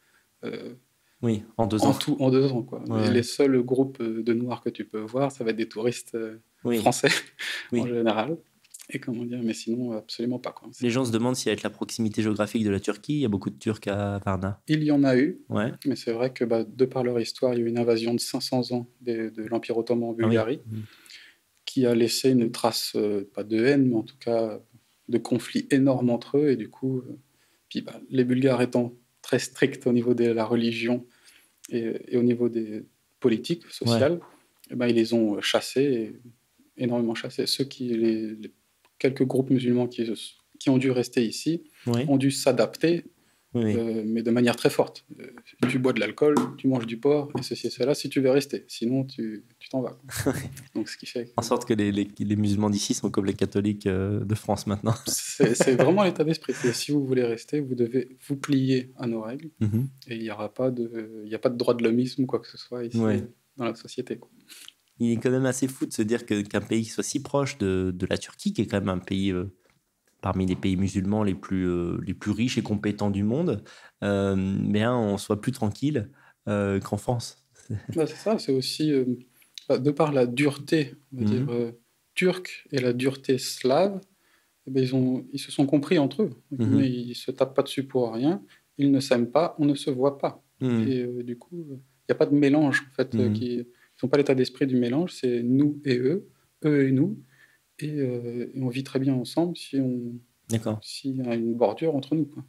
[0.44, 0.74] euh,
[1.22, 1.94] Oui, en deux en ans.
[1.94, 2.62] tout en deux ans.
[2.62, 2.82] Quoi.
[2.88, 3.08] Ouais.
[3.08, 5.68] Et les seuls groupes euh, de noirs que tu peux voir, ça va être des
[5.68, 6.78] touristes euh, Oui.
[6.78, 7.08] français
[7.72, 7.80] Oui.
[7.80, 8.36] en général.
[8.90, 10.50] Et comment dire, mais sinon, absolument pas.
[10.52, 10.70] Quoi.
[10.80, 13.28] Les gens se demandent si avec la proximité géographique de la Turquie, il y a
[13.28, 14.62] beaucoup de Turcs à Varna.
[14.66, 15.72] Il y en a eu, Ouais.
[15.84, 18.14] mais c'est vrai que bah, de par leur histoire, il y a eu une invasion
[18.14, 20.60] de 500 ans de l'Empire ottoman en Ah oui.
[21.78, 24.60] Qui a laissé une trace, euh, pas de haine, mais en tout cas
[25.08, 26.50] de conflits énormes entre eux.
[26.50, 27.16] Et du coup, euh,
[27.68, 31.06] puis, bah, les Bulgares étant très stricts au niveau de la religion
[31.70, 32.84] et, et au niveau des
[33.20, 34.18] politiques, sociales,
[34.72, 36.16] eh ben, ils les ont euh, chassés,
[36.76, 37.46] et énormément chassés.
[37.46, 38.52] Ceux qui, les, les
[38.98, 40.04] quelques groupes musulmans qui,
[40.58, 43.04] qui ont dû rester ici ont dû s'adapter
[43.64, 45.04] oui, euh, mais de manière très forte.
[45.20, 45.26] Euh,
[45.68, 48.30] tu bois de l'alcool, tu manges du porc, et ceci et cela, si tu veux
[48.30, 48.64] rester.
[48.68, 49.98] Sinon, tu tu t'en vas.
[50.74, 53.26] Donc, ce qui fait que En sorte que les, les- les musulmans d'ici sont comme
[53.26, 54.94] les catholiques euh, de France maintenant.
[55.06, 56.52] c'est c'est vraiment l'état d'esprit.
[56.54, 59.88] Si vous voulez rester, vous devez vous plier à nos règles, Mhm.
[60.08, 62.26] et il n'y aura pas de, il y a pas de droit de l'homisme ou
[62.26, 63.22] quoi que ce soit ici Ouais.
[63.56, 64.16] dans la société.
[64.18, 64.30] quoi.
[65.00, 67.56] Il est quand même assez fou de se dire que- qu'un pays soit si proche
[67.58, 69.44] de, de la Turquie, qui est quand même un pays euh,
[70.20, 73.62] parmi les pays musulmans les plus, euh, les plus riches et compétents du monde,
[74.02, 76.10] euh, mais hein, on soit plus tranquille
[76.48, 77.46] euh, qu'en France.
[77.94, 79.04] Bah, c'est ça, c'est aussi, euh,
[79.68, 81.46] bah, de par la dureté, on va Mhm.
[81.46, 81.72] dire,
[82.14, 84.00] turque et la dureté slave,
[84.66, 86.30] eh ben, ils, ont, ils se sont compris entre eux.
[86.50, 86.80] Mhm.
[86.80, 88.42] Ils se tapent pas dessus pour rien,
[88.78, 90.42] ils ne s'aiment pas, on ne se voit pas.
[90.60, 90.88] Mhm.
[90.88, 91.74] Et du coup, il
[92.08, 93.10] n'y a pas de mélange, en fait.
[93.32, 93.66] qui, ils
[94.02, 96.28] n'ont pas l'état d'esprit du mélange, c'est nous et eux,
[96.64, 97.18] eux et nous.
[97.80, 100.12] Et, euh, et on vit très bien ensemble si on
[100.48, 100.80] D'accord.
[100.82, 102.24] s'il y a une bordure entre nous.
[102.26, 102.44] Quoi.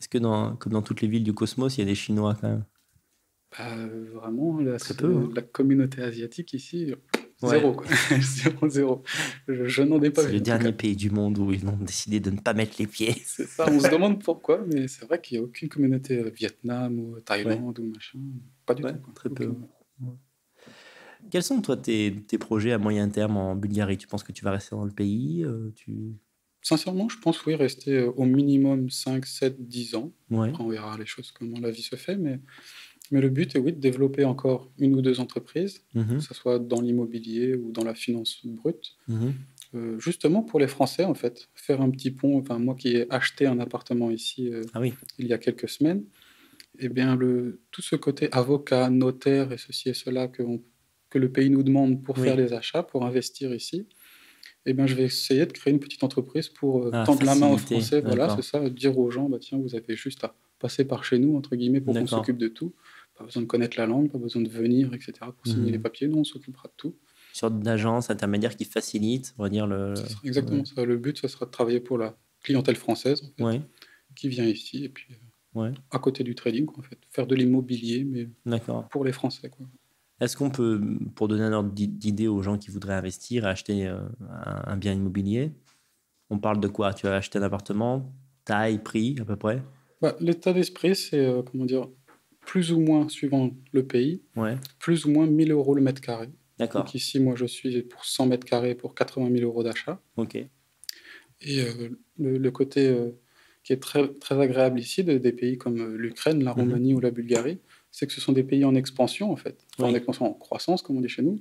[0.00, 2.36] Est-ce que dans, comme dans toutes les villes du cosmos, il y a des Chinois
[2.40, 2.64] quand même?
[3.58, 5.30] Bah, euh, vraiment, la, Très peu, hein.
[5.34, 6.94] la communauté asiatique ici,
[7.42, 7.50] Ouais.
[7.58, 7.72] zéro.
[7.72, 7.86] Quoi.
[8.20, 9.02] zéro, zéro.
[9.48, 10.34] Je, je n'en ai pas C'est vu.
[10.34, 10.72] le dernier cas.
[10.72, 13.14] pays du monde où ils ont décidé de ne pas mettre les pieds.
[13.24, 16.28] C'est ça, on se demande pourquoi, mais c'est vrai qu'il n'y a aucune communauté euh,
[16.30, 18.18] Vietnam ou Thaïlande ou machin.
[18.66, 18.98] Pas du Ouais, tout.
[19.00, 19.12] quoi.
[19.14, 19.54] très peu.
[21.30, 23.98] Quels sont, toi, tes, tes projets à moyen terme en Bulgarie?
[23.98, 26.14] Tu penses que tu vas rester dans le pays euh, tu...
[26.62, 30.12] Sincèrement, je pense oui, rester euh, au minimum 5, 7, 10 ans.
[30.30, 30.48] Ouais.
[30.50, 32.16] Après, on verra les choses, comment la vie se fait.
[32.16, 32.38] Mais,
[33.10, 36.34] mais le but est oui, de développer encore une ou deux entreprises, Mhm, que ce
[36.34, 38.96] soit dans l'immobilier ou dans la finance brute.
[39.08, 39.32] mhm.
[39.74, 41.48] Euh, justement pour les Français, en fait.
[41.54, 42.36] Faire un petit pont.
[42.38, 44.94] Enfin, moi qui ai acheté un appartement ici euh, Ah oui.
[45.18, 46.02] il y a quelques semaines,
[46.78, 50.62] eh bien, le, tout ce côté avocat, notaire et ceci et cela que, on-
[51.10, 52.24] que le pays nous demande pour Oui.
[52.24, 53.86] faire les achats, pour investir ici,
[54.66, 57.34] eh bien, je vais essayer de créer une petite entreprise pour euh, Ah, tendre la
[57.34, 58.00] main aux Français.
[58.00, 61.18] Voilà, c'est ça, dire aux gens, bah, tiens, vous avez juste à passer par chez
[61.18, 62.74] nous, entre guillemets, pour qu'on s'occupe de tout.
[63.16, 65.72] Pas besoin de connaître la langue, pas besoin de venir, etc., pour signer Mhm.
[65.72, 66.08] les papiers.
[66.08, 66.88] Nous, on s'occupera de tout.
[67.32, 69.94] Une sorte d'agence intermédiaire qui facilite, on va dire, le.
[70.24, 70.84] Exactement ça.
[70.84, 73.60] Le but, ce sera de travailler pour la clientèle française, en fait, Ouais,
[74.16, 76.98] qui vient ici, et puis euh, ouais, à côté du trading, quoi, en fait.
[77.10, 78.28] Faire de l'immobilier, mais
[78.90, 79.66] pour les Français, quoi.
[80.20, 80.80] Est-ce qu'on peut,
[81.14, 84.00] pour donner un ordre d'i- d'idée aux gens qui voudraient investir et acheter euh,
[84.66, 85.52] un, bien immobilier,
[86.28, 86.92] on parle de quoi?
[86.94, 88.12] Tu vas acheter un appartement,
[88.44, 89.62] taille, prix à peu près?
[90.00, 91.88] Bah, L'état d'esprit, c'est, euh, comment dire,
[92.40, 96.28] plus ou moins, suivant le pays, Ouais, plus ou moins 1000 euros le mètre carré.
[96.58, 96.84] d'accord.
[96.84, 100.00] Donc ici, moi, je suis pour 100 mètres carrés pour 80 000 euros d'achat.
[100.16, 100.34] Ok.
[101.42, 103.10] Et euh, le, le côté euh,
[103.64, 106.60] qui est très, très agréable ici, de- des pays comme l'Ukraine, la Mhm.
[106.60, 107.58] Roumanie ou la Bulgarie,
[107.90, 109.66] c'est que ce sont des pays en expansion, en fait.
[109.78, 109.86] Oui.
[109.86, 111.40] En expansion, en croissance, comme on dit chez nous.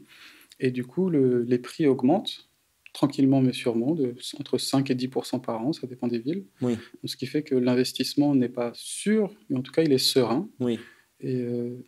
[0.59, 2.49] Et du coup, le- les prix augmentent
[2.91, 6.45] tranquillement mais sûrement, de, entre 5 et 10% par an, ça dépend des villes.
[6.61, 6.73] Oui.
[6.73, 9.99] Donc, ce qui fait que l'investissement n'est pas sûr, mais en tout cas, il est
[9.99, 10.49] serein.
[10.59, 10.79] Oui.
[11.21, 11.85] Et, euh,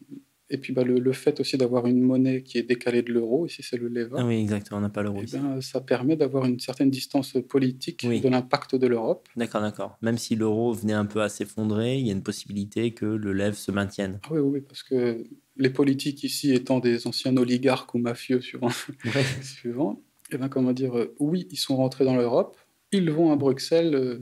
[0.53, 3.45] et puis bah, le, le fait aussi d'avoir une monnaie qui est décalée de l'euro,
[3.47, 5.37] ici c'est le leva, Ah oui, exactement, on n'a pas l'euro ici.
[5.37, 8.21] ben, ça permet d'avoir une certaine distance politique Oui.
[8.21, 9.27] de l'impact de l'Europe.
[9.35, 9.97] D'accord, d'accord.
[10.01, 13.33] Même si l'euro venait un peu à s'effondrer, il y a une possibilité que le
[13.33, 14.19] lève se maintienne.
[14.25, 15.23] Ah oui, oui, parce que
[15.57, 18.67] les politiques ici étant des anciens oligarques ou mafieux suivant,
[19.05, 19.23] Ouais.
[19.41, 20.01] suivant
[20.33, 22.55] eh ben, comment dire, euh, oui, ils sont rentrés dans l'Europe,
[22.93, 24.19] ils vont à Bruxelles euh,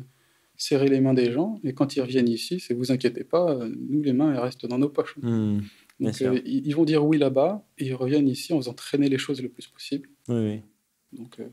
[0.57, 3.69] serrer les mains des gens, et quand ils reviennent ici, c'est vous inquiétez pas, euh,
[3.89, 5.15] nous les mains elles restent dans nos poches.
[5.21, 5.59] Hmm,
[5.99, 9.17] Donc euh, ils vont dire oui là-bas, et ils reviennent ici en faisant traîner les
[9.17, 10.09] choses le plus possible.
[10.29, 10.61] Oui, oui.
[11.19, 11.47] Donc euh,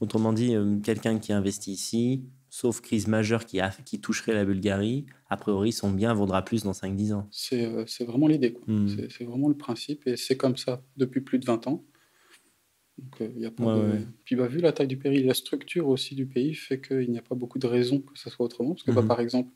[0.00, 4.44] Autrement dit, euh, quelqu'un qui investit ici, sauf crise majeure qui, a- qui toucherait la
[4.46, 7.28] Bulgarie, a priori, son bien vaudra plus dans 5-10 ans.
[7.30, 8.56] c'est vraiment l'idée.
[8.66, 8.88] Hmm.
[9.10, 11.84] C'est- vraiment le principe, et c'est comme ça depuis plus de 20 ans.
[12.98, 14.06] Donc, y a pas Ouais, de- ouais.
[14.24, 17.18] Puis bah, vu la taille du pays, la structure aussi du pays fait qu'il n'y
[17.18, 18.70] a pas beaucoup de raisons que ça soit autrement.
[18.74, 19.08] Parce que bah, Mhm.
[19.08, 19.50] par exemple,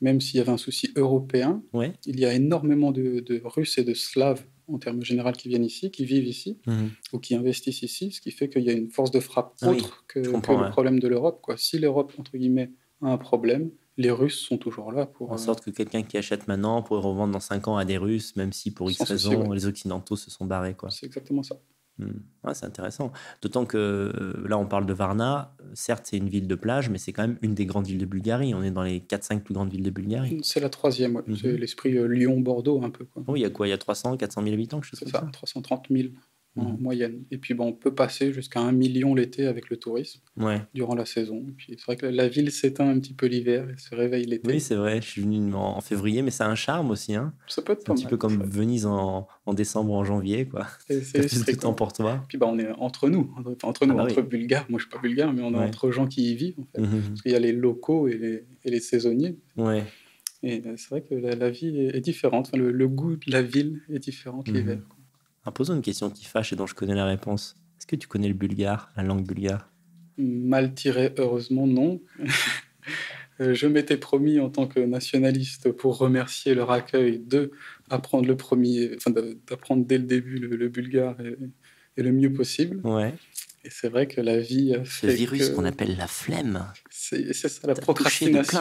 [0.00, 1.92] même s'il y avait un souci européen, Ouais.
[2.06, 5.64] il y a énormément de, de Russes et de Slaves en termes généraux qui viennent
[5.64, 6.90] ici, qui vivent ici Mhm.
[7.12, 9.70] ou qui investissent ici, ce qui fait qu'il y a une force de frappe Ah
[9.70, 11.40] oui, autre que, le problème de l'Europe.
[11.42, 11.56] quoi.
[11.56, 12.70] Si l'Europe, entre guillemets,
[13.00, 15.30] a un problème, les Russes sont toujours là pour...
[15.30, 17.96] En euh, sorte que quelqu'un qui achète maintenant pourrait revendre dans 5 ans à des
[17.96, 19.56] Russes, même si pour X raisons, ouais.
[19.56, 20.74] les Occidentaux se sont barrés.
[20.74, 20.90] Quoi.
[20.90, 21.58] C'est exactement ça.
[21.98, 22.20] Hmm.
[22.44, 23.12] Ouais, c'est intéressant.
[23.42, 25.56] D'autant que euh, là, on parle de Varna.
[25.74, 28.06] Certes, c'est une ville de plage, mais c'est quand même une des grandes villes de
[28.06, 28.54] Bulgarie.
[28.54, 30.38] On est dans les 4-5 plus grandes villes de Bulgarie.
[30.42, 31.22] C'est la troisième, ouais.
[31.26, 31.36] Mhm.
[31.36, 33.04] c'est l'esprit euh, Lyon-Bordeaux un peu.
[33.04, 33.24] Quoi.
[33.26, 33.66] Oh, il y a quoi?
[33.66, 35.28] Il y a 300, 400 000 habitants, C'est comme ça, ça?
[35.32, 36.08] 330 000
[36.58, 36.80] en Mhm.
[36.80, 37.24] moyenne.
[37.30, 40.60] Et puis bon, on peut passer jusqu'à un million l'été avec le tourisme Ouais.
[40.74, 41.44] durant la saison.
[41.48, 44.24] Et puis c'est vrai que la, ville s'éteint un petit peu l'hiver et se réveille
[44.26, 44.50] l'été.
[44.50, 45.00] Oui, c'est vrai.
[45.00, 47.14] Je suis venu en, février, mais ça a un charme aussi.
[47.14, 47.32] Hein.
[47.46, 48.42] ça peut être pas un petit peu comme.
[48.42, 50.46] Venise en, en décembre en janvier.
[50.46, 50.66] quoi.
[50.88, 52.24] C'est- de strict, temps pour toi?
[52.28, 53.32] Puis bah, on est entre nous,
[53.62, 54.26] entre, nous, Ah bah entre oui.
[54.28, 54.66] Bulgares.
[54.68, 55.64] Moi, je suis pas bulgare, mais on est Ouais.
[55.64, 56.58] entre gens qui y vivent.
[56.60, 56.80] En fait.
[56.82, 57.02] Mhm.
[57.08, 59.36] Parce qu'il y a les locaux et les, et les saisonniers.
[59.56, 59.84] Ouais.
[60.42, 62.46] Et euh, c'est vrai que la, la vie est, est différente.
[62.48, 64.54] Enfin, le, le goût de la ville est différent Mhm.
[64.54, 64.78] l'hiver.
[65.48, 65.54] Quoi.
[65.54, 67.56] Alors, posons une question qui fâche et dont je connais la réponse.
[67.78, 69.70] Est-ce que tu connais le bulgare, la langue bulgare?
[70.16, 72.00] Mal tiré, heureusement, non.
[73.40, 77.52] Euh, Je m'étais promis en tant que nationaliste pour remercier leur accueil de
[77.88, 81.36] apprendre le premier, enfin d'apprendre dès le début le, le bulgare et,
[81.96, 82.80] et le mieux possible.
[82.84, 83.14] Ouais.
[83.68, 86.64] Et c'est vrai que la vie fait virus que qu'on appelle la flemme.
[86.88, 88.60] c'est ça la de procrastination.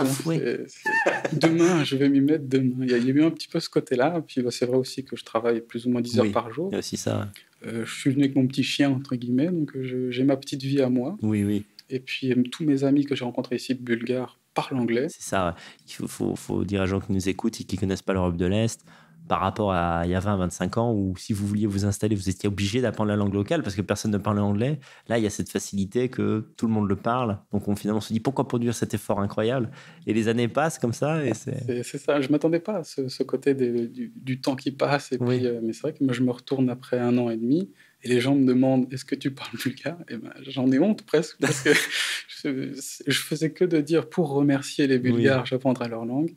[1.31, 2.75] Demain, je vais m'y mettre demain.
[2.81, 4.21] Il y, a, eu un petit peu ce côté-là.
[4.27, 6.67] Puis bah, c'est vrai aussi que je travaille plus ou moins 10 heures par jour.
[6.71, 7.31] Il y a aussi ça.
[7.65, 10.61] Euh, je suis venu avec mon petit chien entre guillemets, donc euh, j'ai ma petite
[10.61, 11.17] vie à moi.
[11.21, 11.63] Oui, oui.
[11.89, 15.07] Et puis euh, tous mes amis que j'ai rencontrés ici bulgares parlent anglais.
[15.07, 15.55] C'est ça.
[15.87, 18.35] Il faut, faut, faut dire aux gens qui nous écoutent et qui connaissent pas l'Europe
[18.35, 18.83] de l'Est,
[19.27, 22.15] par rapport à il y a 20, 25 ans, où si vous vouliez vous installer,
[22.15, 24.79] vous étiez obligé d'apprendre la langue locale parce que personne ne parlait anglais.
[25.07, 27.39] Là, il y a cette facilité que tout le monde le parle.
[27.51, 29.69] Donc, on finalement se dit pourquoi produire cet effort incroyable?
[30.05, 31.25] Et les années passent comme ça.
[31.25, 31.83] Et c'est...
[31.83, 35.11] Ça, je m'attendais pas à ce, ce côté des- du, du temps qui passe.
[35.11, 35.37] Et Oui.
[35.39, 37.69] puis, euh, mais c'est vrai que moi, je me retourne après un an et demi
[38.03, 41.03] et les gens me demandent Est-ce que tu parles bulgare Et ben, J'en ai honte
[41.03, 41.71] presque parce que
[42.43, 42.73] je,
[43.07, 46.33] je faisais que de dire pour remercier les Bulgares, j'apprendrai leur langue.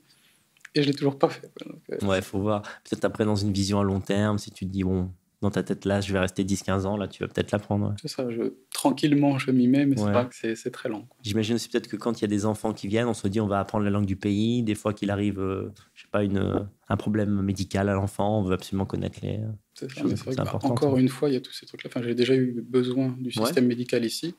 [0.74, 1.50] Et je l'ai toujours pas fait.
[1.66, 2.62] Donc, euh, Ouais, faut voir.
[2.88, 5.10] Peut-être après, dans une vision à long terme, si tu te dis, bon,
[5.42, 7.88] dans ta tête là, je vais rester 10-15 ans, là, tu vas peut-être l'apprendre.
[7.88, 7.94] ouais.
[8.00, 10.04] C'est ça, je, tranquillement, je m'y mets, mais Ouais.
[10.06, 11.08] c'est vrai que c'est très lent.
[11.22, 13.40] J'imagine aussi peut-être que quand il y a des enfants qui viennent, on se dit
[13.40, 14.62] on va apprendre la langue du pays.
[14.62, 16.60] Des fois qu'il arrive, euh, je sais pas, une, euh,
[16.90, 19.40] un problème médical à l'enfant, on veut absolument connaître les.
[19.74, 21.88] C'est ça, c'est bah, important, encore une fois, il y a tous ces trucs-là.
[21.90, 24.34] Enfin, j'ai déjà eu besoin du système médical ici.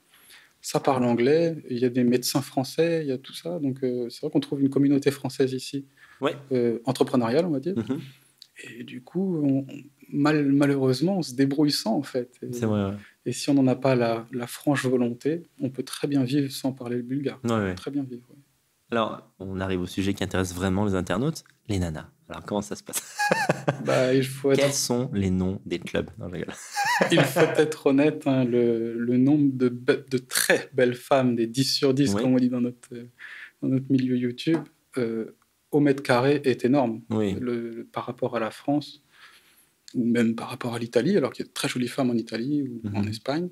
[0.63, 3.57] Ça parle anglais, il y a des médecins français, il y a tout ça.
[3.57, 5.85] Donc, euh, c'est vrai qu'on trouve une communauté française ici,
[6.21, 6.35] Ouais.
[6.51, 7.75] euh, entrepreneuriale, on va dire.
[7.77, 7.99] Mhm.
[8.79, 9.65] Et du coup, on-
[10.13, 12.37] mal, malheureusement, on se débrouille sans, en fait.
[12.43, 12.95] Et, vrai, ouais.
[13.25, 16.51] et si on n'en a pas la, la franche volonté, on peut très bien vivre
[16.51, 17.39] sans parler le bulgare.
[17.43, 17.75] Ouais, ouais.
[17.75, 18.27] Très bien vivre.
[18.91, 22.09] Alors, on arrive au sujet qui intéresse vraiment les internautes les nanas.
[22.27, 23.17] Alors, comment ça se passe?
[23.85, 26.09] Bah, il, faut être, Quels sont les noms des clubs?
[26.19, 26.53] Non, je rigole.
[27.11, 31.47] il faut être honnête, hein, le, le nombre de, be- de très belles femmes, des
[31.47, 32.21] 10 sur 10, Oui.
[32.21, 32.89] comme on dit dans notre,
[33.61, 34.59] dans notre milieu YouTube,
[34.97, 35.35] euh,
[35.71, 37.01] au mètre carré est énorme.
[37.09, 39.03] Oui, Le- le- par rapport à la France,
[39.95, 42.15] ou même par rapport à l'Italie, alors qu'il y a de très jolies femmes en
[42.15, 42.95] Italie ou Mhm.
[42.95, 43.49] en Espagne,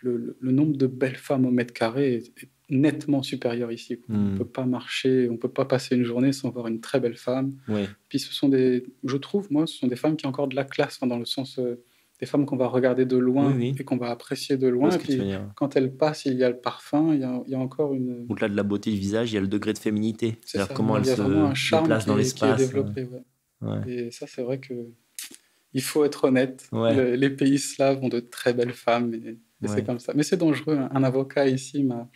[0.00, 4.00] le, nombre de belles femmes au mètre carré est, est nettement supérieur ici.
[4.08, 4.32] On Mhm.
[4.34, 7.00] ne peut pas marcher, on ne peut pas passer une journée sans voir une très
[7.00, 7.54] belle femme.
[7.68, 7.84] oui.
[8.08, 10.54] Puis ce sont des, je trouve, moi, ce sont des femmes qui ont encore de
[10.56, 11.82] la classe, dans le sens euh,
[12.20, 13.76] des femmes qu'on va regarder de loin Oui, oui.
[13.78, 14.90] et qu'on va apprécier de loin.
[14.90, 15.20] Et puis
[15.54, 17.94] quand elles passent, il y a le parfum, il y a, il y a encore
[17.94, 18.26] une.
[18.28, 20.36] Au-delà de la beauté du visage, il y a le degré de féminité.
[20.44, 22.16] c'est C'est-à-dire ça, comment il elle y a se vraiment un charme déplace qui, dans
[22.16, 22.58] l'espace.
[22.58, 23.04] développé.
[23.04, 23.22] ouais.
[23.60, 23.90] Ouais.
[23.92, 24.74] Et ça, c'est vrai que
[25.74, 26.68] il faut être honnête.
[26.72, 26.94] Ouais.
[26.94, 29.68] Le- les pays slaves ont de très belles femmes et, et Ouais.
[29.68, 30.12] c'est comme ça.
[30.14, 30.76] Mais c'est dangereux.
[30.78, 32.08] Un, un avocat ici m'a,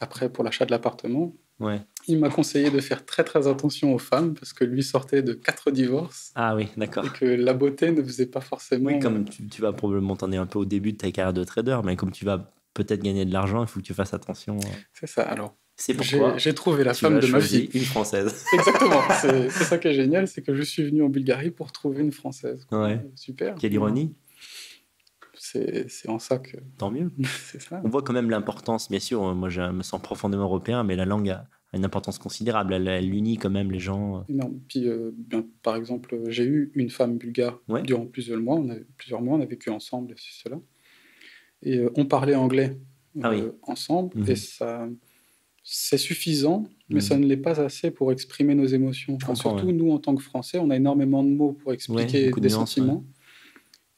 [0.00, 1.80] après pour l'achat de l'appartement, Ouais.
[2.08, 5.32] Il m'a conseillé de faire très très attention aux femmes parce que lui sortait de
[5.34, 7.04] quatre divorces Ah oui, d'accord.
[7.06, 8.90] et que la beauté ne faisait pas forcément.
[8.90, 11.32] Oui, comme tu, tu vas probablement t'en es un peu au début de ta carrière
[11.32, 14.14] de trader, mais comme tu vas peut-être gagner de l'argent, il faut que tu fasses
[14.14, 14.58] attention.
[14.92, 15.22] C'est ça.
[15.22, 17.68] Alors, C'est pourquoi j'ai trouvé la femme de ma vie.
[17.74, 18.44] une française.
[18.52, 19.00] Exactement.
[19.20, 22.12] C'est ça qui est génial, c'est que je suis venu en Bulgarie pour trouver une
[22.12, 22.64] française.
[22.68, 22.84] quoi.
[22.84, 23.00] Ouais.
[23.16, 23.54] Super.
[23.56, 24.14] Quelle ironie.
[25.34, 26.56] c'est en ça que.
[26.78, 27.10] Tant mieux.
[27.50, 27.80] c'est ça.
[27.84, 29.34] On voit quand même l'importance, bien sûr.
[29.34, 32.74] Moi, je me sens profondément européen, mais la langue a une importance considérable.
[32.74, 34.24] Elle, unit quand même les gens.
[34.28, 34.60] Non.
[34.68, 38.56] Puis, euh, bien, par exemple, j'ai eu une femme bulgare durant plusieurs mois.
[38.56, 40.60] On a, plusieurs mois, on a vécu ensemble, c'est cela.
[41.62, 42.76] Et euh, on parlait anglais
[43.22, 44.36] ah euh, ensemble, et mhm.
[44.36, 44.88] ça,
[45.62, 47.00] c'est suffisant, mais mhm.
[47.00, 49.18] ça ne l'est pas assez pour exprimer nos émotions.
[49.34, 53.04] surtout nous, en tant que Français, on a énormément de mots pour expliquer des sentiments.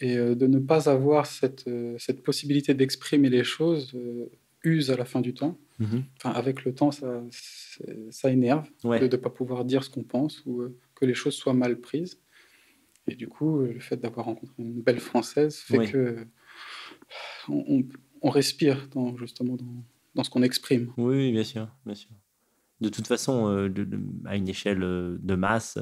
[0.03, 4.29] Et euh, de ne pas avoir cette, euh, cette possibilité d'exprimer les choses euh,
[4.65, 5.59] use à la fin du temps.
[5.79, 6.05] Mhm.
[6.17, 7.23] Enfin, avec le temps, ça,
[8.11, 10.63] ça énerve de ne pas pouvoir dire ce qu'on pense ou
[10.95, 12.21] que les choses soient mal prises.
[13.09, 16.27] Et du coup, le fait d'avoir rencontré une belle Française fait que
[17.49, 17.85] on,
[18.21, 19.85] on, respire dans, justement dans,
[20.15, 20.93] dans ce qu'on exprime.
[20.97, 22.11] Oui, bien sûr, bien sûr.
[22.81, 23.69] De toute façon,
[24.25, 25.79] à une échelle de masse,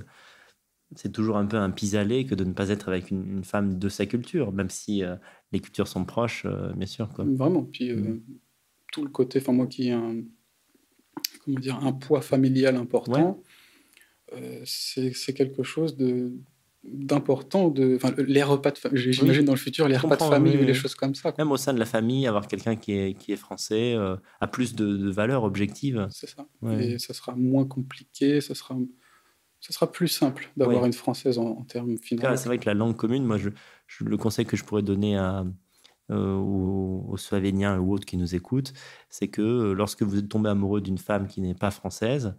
[0.97, 3.89] c'est toujours un peu un pis-aller que de ne pas être avec une, femme de
[3.89, 5.17] sa culture, même si euh,
[5.53, 7.09] les cultures sont proches, euh, bien sûr.
[7.11, 7.25] Quoi.
[7.25, 7.65] Vraiment.
[7.65, 8.23] Puis euh, mm.
[8.93, 10.17] Tout le côté, enfin moi qui ai un,
[11.45, 13.43] comment dire, un poids familial important,
[14.65, 16.33] c'est quelque chose de
[16.83, 20.63] d'important de les repas de famille j'imagine dans le futur les repas de famille ou
[20.63, 23.33] les choses comme ça même au sein de la famille avoir quelqu'un qui est, qui
[23.33, 23.97] est français
[24.41, 26.47] a plus de, de valeur objective c'est ça.
[26.79, 28.79] Et ça sera moins compliqué ça sera
[29.61, 32.23] ce sera plus simple d'avoir une française en, termes finaux.
[32.37, 33.51] C'est vrai que la langue commune, moi, je,
[34.01, 35.45] le conseil que je pourrais donner à, euh,
[36.15, 38.73] aux, aux, Slovéniens ou autres qui nous écoutent,
[39.09, 42.35] c'est que euh, lorsque vous êtes tombé amoureux d'une femme qui n'est pas française,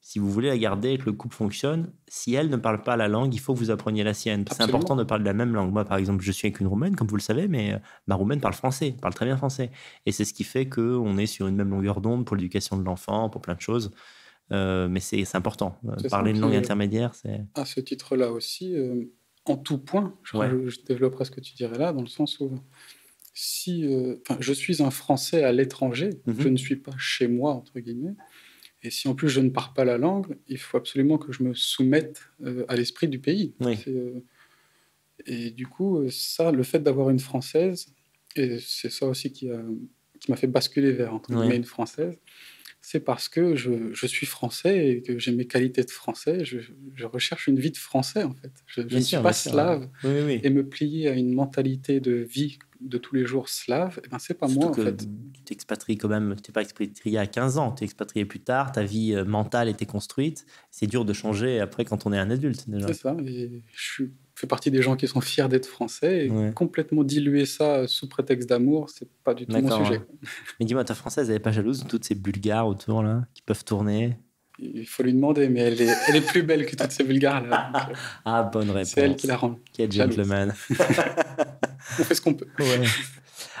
[0.00, 2.96] si vous voulez la garder et que le couple fonctionne, si elle ne parle pas
[2.96, 4.44] la langue, il faut que vous appreniez la sienne.
[4.50, 5.72] C'est important de parler la même langue.
[5.72, 8.16] Moi, par exemple, je suis avec une Roumaine, comme vous le savez, mais euh, ma
[8.16, 9.70] Roumaine parle français, parle très bien français.
[10.06, 12.84] Et c'est ce qui fait qu'on est sur une même longueur d'onde pour l'éducation de
[12.84, 13.92] l'enfant, pour plein de choses.
[14.52, 15.78] Euh, mais c'est important.
[15.86, 17.40] Euh, parler une langue intermédiaire, c'est.
[17.54, 19.04] À ce titre-là aussi, euh,
[19.46, 22.50] en tout point, je, développerai ce que tu dirais là, dans le sens où
[23.34, 23.84] si
[24.40, 26.40] je suis un Français à l'étranger, mhm.
[26.40, 28.14] je ne suis pas chez moi, entre guillemets,
[28.82, 31.42] et si en plus je ne parle pas la langue, il faut absolument que je
[31.42, 32.28] me soumette
[32.68, 33.54] à l'esprit du pays.
[35.26, 37.94] et du coup, ça, le fait d'avoir une Française,
[38.36, 39.62] et c'est ça aussi qui m'a
[40.18, 42.18] qui fait basculer vers entre guillemets, une Française,
[42.84, 46.44] c'est parce que je, suis français et que j'ai mes qualités de français.
[46.44, 46.58] Je,
[47.04, 48.52] recherche une vie de français, en fait.
[48.66, 49.88] Je ne suis pas slave.
[50.04, 54.18] Et me plier à une mentalité de vie de tous les jours slave, eh ben,
[54.18, 54.96] c'est pas moi, en fait.
[54.96, 58.40] Tu t'expatries quand même, tu t'es pas expatrié à 15 ans, tu es expatrié plus
[58.40, 60.44] tard, ta vie euh, mentale était construite.
[60.72, 63.16] C'est dur de changer après quand on est un adulte, C'est ça.
[63.24, 64.10] Et je suis
[64.46, 68.90] partie des gens qui sont fiers d'être français et complètement diluer ça sous prétexte d'amour,
[68.90, 70.00] c'est pas du tout mon sujet.
[70.58, 73.42] Mais dis-moi, ta française, elle est pas jalouse de toutes ces bulgares autour là qui
[73.42, 74.16] peuvent tourner?
[74.58, 77.46] Il faut lui demander, mais elle est, elle est plus belle que toutes ces bulgares
[77.46, 77.72] là.
[78.24, 78.90] ah, bonne réponse.
[78.90, 79.58] C'est elle qui la rend.
[79.72, 80.54] Quel gentleman.
[80.70, 82.46] On fait ce qu'on peut.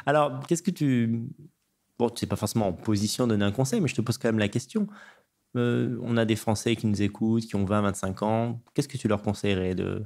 [0.06, 1.22] Alors, qu'est-ce que tu.
[1.98, 4.18] Bon, tu n'es pas forcément en position de donner un conseil, mais je te pose
[4.18, 4.86] quand même la question.
[5.56, 8.60] Euh, on a des Français qui nous écoutent, qui ont 20, 25 ans.
[8.74, 10.04] Qu'est-ce que tu leur conseillerais de,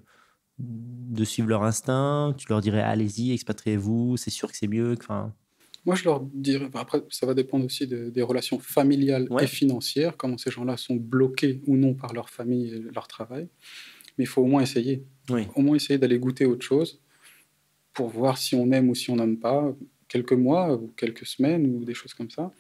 [0.59, 4.95] de suivre leur instinct Tu leur dirais allez-y, expatriez-vous, c'est sûr que c'est mieux.
[4.99, 5.33] Enfin...
[5.85, 10.37] Moi, je leur dirais, après, ça va dépendre aussi des relations familiales et financières, comment
[10.37, 13.49] ces gens-là sont bloqués ou non par leur famille et leur travail.
[14.19, 15.05] Mais il faut au moins essayer.
[15.55, 17.01] Au moins essayer d'aller goûter autre chose
[17.93, 19.75] pour voir si on aime ou si on n'aime pas,
[20.09, 22.53] quelques mois ou quelques semaines ou des choses comme ça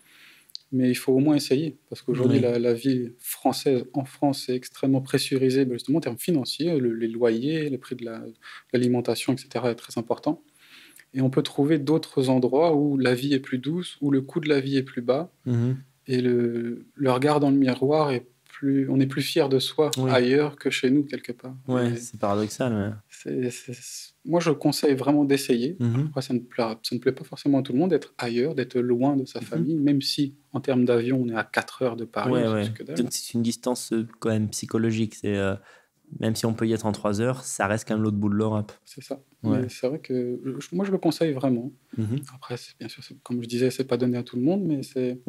[0.72, 5.00] mais il faut au moins essayer, parce qu'aujourd'hui, la, vie française en France est extrêmement
[5.00, 8.04] pressurisée, ben, justement en termes financiers, les loyers, les prix de
[8.72, 10.42] l'alimentation, etc., est très important.
[11.14, 14.40] Et on peut trouver d'autres endroits où la vie est plus douce, où le coût
[14.40, 15.76] de la vie est plus bas, mhm.
[16.08, 18.26] et le, le regard dans le miroir est
[18.62, 21.54] on est plus fier de soi ailleurs que chez nous quelque part.
[21.68, 23.00] Ouais, c'est paradoxal.
[24.24, 25.76] Moi, je conseille vraiment d'essayer.
[25.78, 26.10] Mhm.
[26.20, 28.78] ça ne, plaît, ça ne plaît pas forcément à tout le monde d'être ailleurs, d'être
[28.78, 29.46] loin de sa mhm.
[29.46, 32.70] famille, même si en termes d'avion, on est à 4 heures de Paris.
[33.10, 35.14] c'est une distance euh, quand même psychologique.
[35.14, 35.54] C'est euh,
[36.20, 38.28] même si on peut y être en 3 heures, ça reste quand même l'autre bout
[38.28, 38.72] de l'Europe.
[38.84, 39.20] C'est ça.
[39.68, 40.40] C'est vrai que
[40.72, 41.72] moi, je le conseille vraiment.
[41.96, 42.20] Mhm.
[42.34, 45.20] Après, bien sûr, comme je disais, c'est pas donné à tout le monde, mais c'est.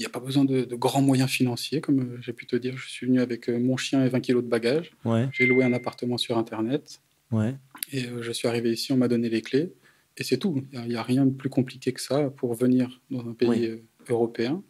[0.00, 2.76] N'y a pas besoin de, grands moyens financiers, comme euh, j'ai pu te dire.
[2.76, 4.92] Je suis venu avec euh, mon chien et 20 kilos de bagages.
[5.32, 7.00] J'ai loué un appartement sur Internet.
[7.30, 7.54] Ouais.
[7.92, 9.72] Et euh, je suis arrivé ici, on m'a donné les clés.
[10.16, 10.64] Et c'est tout.
[10.72, 14.62] Il n'y a, rien de plus compliqué que ça pour venir dans un pays européen.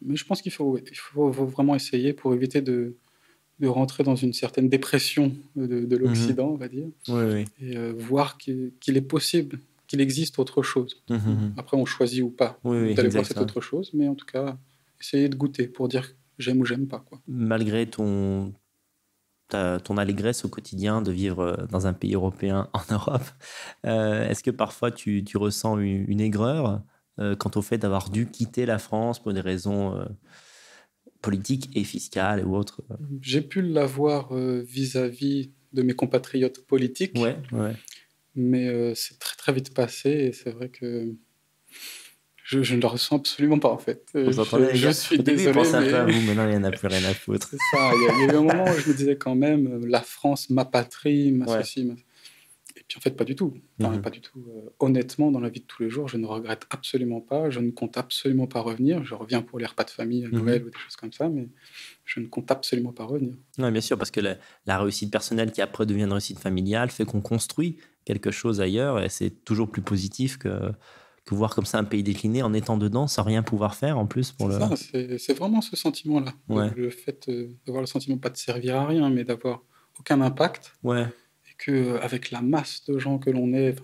[0.00, 2.96] Mais je pense qu'il faut, il faut, vraiment essayer pour éviter de,
[3.60, 6.52] de rentrer dans une certaine dépression de, l'Occident, mhm.
[6.52, 6.88] on va dire.
[7.60, 9.60] Et voir qu'il est possible
[9.92, 11.02] qu'il existe autre chose.
[11.10, 11.54] Mmh, mmh, mmh.
[11.58, 14.56] Après, on choisit ou pas d'aller voir cette autre chose, mais en tout cas,
[14.98, 17.00] essayer de goûter pour dire j'aime ou j'aime pas.
[17.00, 17.20] Quoi.
[17.28, 18.54] Malgré ton
[19.48, 23.26] ton allégresse au quotidien de vivre euh, dans un pays européen en Europe.
[23.84, 26.80] Euh, est-ce que parfois tu, tu ressens une, aigreur
[27.38, 30.02] quant au fait d'avoir dû quitter la France pour des raisons
[31.20, 32.82] politiques et fiscales ou autres?
[33.20, 37.18] J'ai pu l'avoir vis-à-vis de mes compatriotes politiques.
[37.18, 37.74] Ouais, ouais.
[38.34, 41.14] Mais c'est très très vite passé et c'est vrai que
[42.44, 44.04] je, je, ne le ressens absolument pas en fait.
[44.14, 44.30] je,
[44.74, 45.60] je suis désolé.
[45.62, 45.74] mais...
[45.74, 47.48] un peu à vous, maintenant il n'y en a plus rien à foutre.
[47.50, 47.92] C'est ça.
[47.94, 50.50] Il y, a, eu un moment où je me disais quand même euh, la France,
[50.50, 51.80] ma patrie, ma ceci.
[51.80, 51.84] Et
[52.92, 53.54] puis en fait, pas du tout.
[53.78, 54.02] Mhm.
[54.02, 54.38] Pas du tout.
[54.38, 57.48] Euh, honnêtement, dans la vie de tous les jours, je ne regrette absolument pas.
[57.48, 59.02] Je ne compte absolument pas revenir.
[59.02, 60.38] Je reviens pour les repas de famille à mhm.
[60.38, 61.48] Noël ou des choses comme ça, mais
[62.04, 63.34] je ne compte absolument pas revenir.
[63.56, 64.36] Oui, bien sûr, parce que la,
[64.66, 69.02] la réussite personnelle qui après devient une réussite familiale fait qu'on construit quelque chose ailleurs
[69.02, 70.72] et c'est toujours plus positif que
[71.24, 74.06] que voir comme ça un pays décliné en étant dedans sans rien pouvoir faire en
[74.06, 74.58] plus pour le.
[74.76, 76.34] C'est vraiment ce sentiment-là.
[76.48, 79.62] Le, fait euh, d'avoir le sentiment pas de servir à rien, mais d'avoir
[80.00, 80.72] aucun impact.
[80.82, 81.06] Ouais.
[81.62, 83.76] Et que avec la masse de gens que l'on est,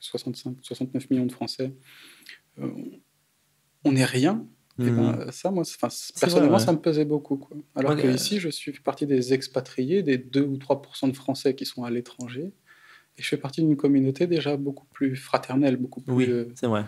[0.00, 1.72] 65, 69 millions de Français,
[2.58, 2.70] euh,
[3.84, 4.46] on n'est rien.
[4.78, 5.32] Et ben, mhm.
[5.32, 5.64] ça, moi,
[6.20, 7.38] personnellement, ça me pesait beaucoup.
[7.38, 7.56] Quoi.
[7.74, 11.64] Alors que ici, je suis partie des expatriés, des 2 ou 3% de Français qui
[11.64, 12.52] sont à l'étranger.
[13.16, 16.14] Et je fais partie d'une communauté déjà beaucoup plus fraternelle, beaucoup plus.
[16.14, 16.84] Oui, c'est vrai.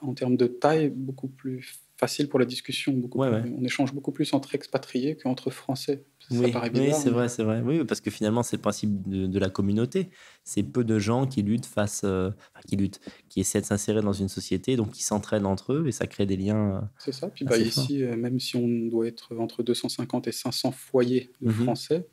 [0.00, 2.92] En termes de taille, beaucoup plus facile pour la discussion.
[2.92, 6.02] Beaucoup On échange beaucoup plus entre expatriés qu'entre Français.
[6.18, 7.62] Ça oui, oui c'est vrai, c'est vrai.
[7.64, 10.10] Oui, parce que finalement, c'est le principe de, la communauté.
[10.42, 12.30] C'est peu de gens qui luttent face, euh,
[12.66, 15.92] qui luttent, qui essaient de s'insérer dans une société, donc qui s'entraînent entre eux et
[15.92, 16.76] ça crée des liens.
[16.76, 17.28] Euh, c'est ça.
[17.28, 21.50] Puis bah, ici, euh, même si on doit être entre 250 et 500 foyers de
[21.50, 21.62] mhm.
[21.62, 22.08] Français,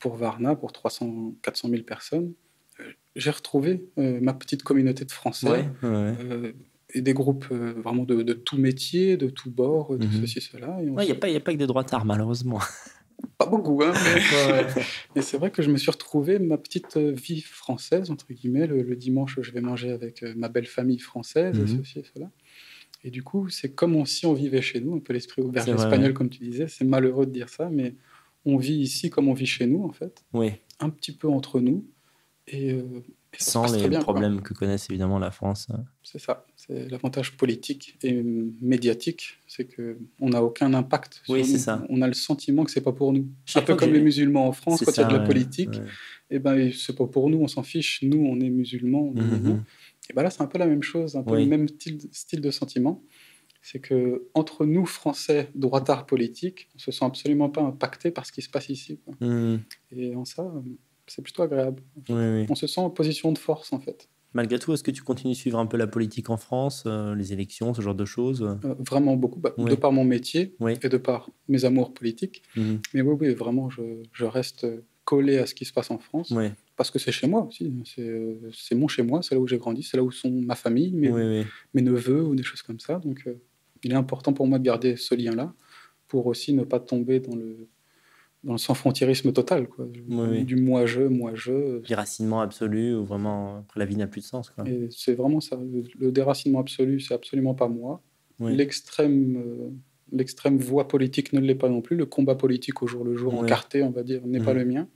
[0.00, 2.32] pour Varna, pour 300, 400 000 personnes,
[3.14, 5.68] j'ai retrouvé ma petite communauté de Français
[6.94, 10.20] et des groupes euh, vraiment de, de, tout métier, de tout bord, de mhm.
[10.20, 10.78] ceci, cela.
[10.82, 12.60] Il n'y a, pas, a pas que des droits tard, malheureusement.
[13.38, 13.92] Pas beaucoup, hein,
[15.16, 18.66] mais, c'est vrai que je me suis retrouvé ma petite vie française, entre guillemets.
[18.66, 21.78] Le, dimanche, je vais manger avec ma belle famille française, et mhm.
[21.78, 22.30] ceci et cela.
[23.02, 26.12] Et du coup, c'est comme si on vivait chez nous, un peu l'esprit auberge espagnol,
[26.12, 26.68] comme tu disais.
[26.68, 27.94] C'est malheureux de dire ça, mais
[28.44, 30.24] on vit ici comme on vit chez nous, en fait.
[30.32, 30.52] Oui.
[30.80, 31.86] Un petit peu entre nous.
[32.46, 32.82] Et, euh,
[33.38, 35.68] Sans les problèmes que connaissent évidemment la France.
[36.02, 36.46] C'est ça.
[36.56, 38.22] C'est l'avantage politique et
[38.62, 41.22] médiatique, c'est que on n'a aucun impact.
[41.28, 41.84] oui, c'est ça.
[41.88, 43.28] On a le sentiment que c'est pas pour nous.
[43.54, 45.74] un peu comme les musulmans en France, quand il y a de la politique,
[46.30, 48.00] et eh ben c'est pas pour nous, on s'en fiche.
[48.02, 49.12] Nous, on est musulmans.
[49.14, 49.62] Mhm.
[50.10, 52.40] Et ben là, c'est un peu la même chose, un peu le même style, style
[52.40, 53.02] de sentiment.
[53.62, 58.32] C'est que entre nous, Français, droitards politiques, on se sent absolument pas impacté par ce
[58.32, 59.00] qui se passe ici.
[59.20, 59.60] Mhm.
[59.92, 60.52] Et en ça,
[61.06, 61.82] c'est plutôt agréable.
[62.08, 64.08] On se sent en position de force, en fait.
[64.34, 67.14] Malgré tout, est-ce que tu continues de suivre un peu la politique en France, euh,
[67.14, 68.42] les élections, ce genre de choses?
[68.42, 72.42] Euh, Vraiment beaucoup, bah, de par mon métier et de par mes amours politiques.
[72.56, 72.80] Mhm.
[72.94, 74.66] Mais oui, oui, vraiment, je, reste
[75.04, 76.34] collé à ce qui se passe en France.
[76.76, 77.72] Parce que c'est chez moi aussi.
[78.52, 80.92] C'est mon chez moi, c'est là où j'ai grandi, c'est là où sont ma famille,
[80.92, 82.98] mes, mes, neveux ou des choses comme ça.
[82.98, 83.40] Donc, euh,
[83.84, 85.54] il est important pour moi de garder ce lien-là
[86.08, 87.68] pour aussi ne pas tomber dans le
[88.44, 89.86] dans le sans-frontiérisme total, quoi.
[89.86, 91.80] du moi-je, moi-je.
[91.86, 94.52] Déracinement absolu, ou vraiment, la vie n'a plus de sens.
[94.90, 95.58] c'est vraiment ça.
[95.98, 98.02] Le déracinement absolu, c'est absolument pas moi.
[98.40, 99.70] L'extrême, euh,
[100.12, 101.96] l'extrême voie politique ne l'est pas non plus.
[101.96, 104.58] Le combat politique au jour le jour, encarté, on va dire, n'est pas mhm.
[104.58, 104.88] le mien.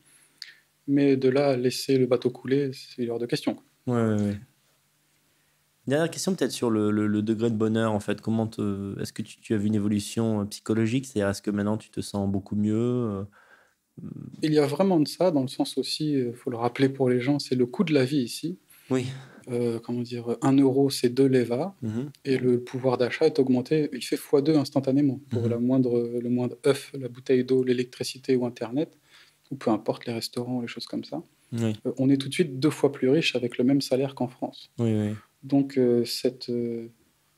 [0.86, 3.56] Mais de là laisser le bateau couler, c'est hors de question.
[3.86, 4.34] Oui, oui,
[5.88, 8.20] Dernière question peut-être sur le, le, degré de bonheur en fait.
[8.20, 8.50] Comment
[9.00, 11.06] est-ce que tu, tu, as vu une évolution euh, psychologique?
[11.06, 13.24] C'est-à-dire est-ce que maintenant tu te sens beaucoup mieux euh?
[14.42, 16.90] Il y a vraiment de ça dans le sens aussi, il euh, faut le rappeler
[16.90, 18.58] pour les gens, c'est le coût de la vie ici.
[18.90, 19.06] Oui.
[19.82, 22.10] comment dire, 1 euro c'est 2 leva mhm.
[22.26, 25.48] et le pouvoir d'achat est augmenté, il fait x2 instantanément pour mhm.
[25.48, 28.90] la moindre, le moindre œuf, la bouteille d'eau, l'électricité ou Internet,
[29.50, 31.22] ou peu importe les restaurants, les choses comme ça.
[31.96, 34.70] on est tout de suite deux fois plus riche avec le même salaire qu'en France.
[34.78, 35.14] Oui, oui.
[35.48, 36.88] Donc euh, cette, euh,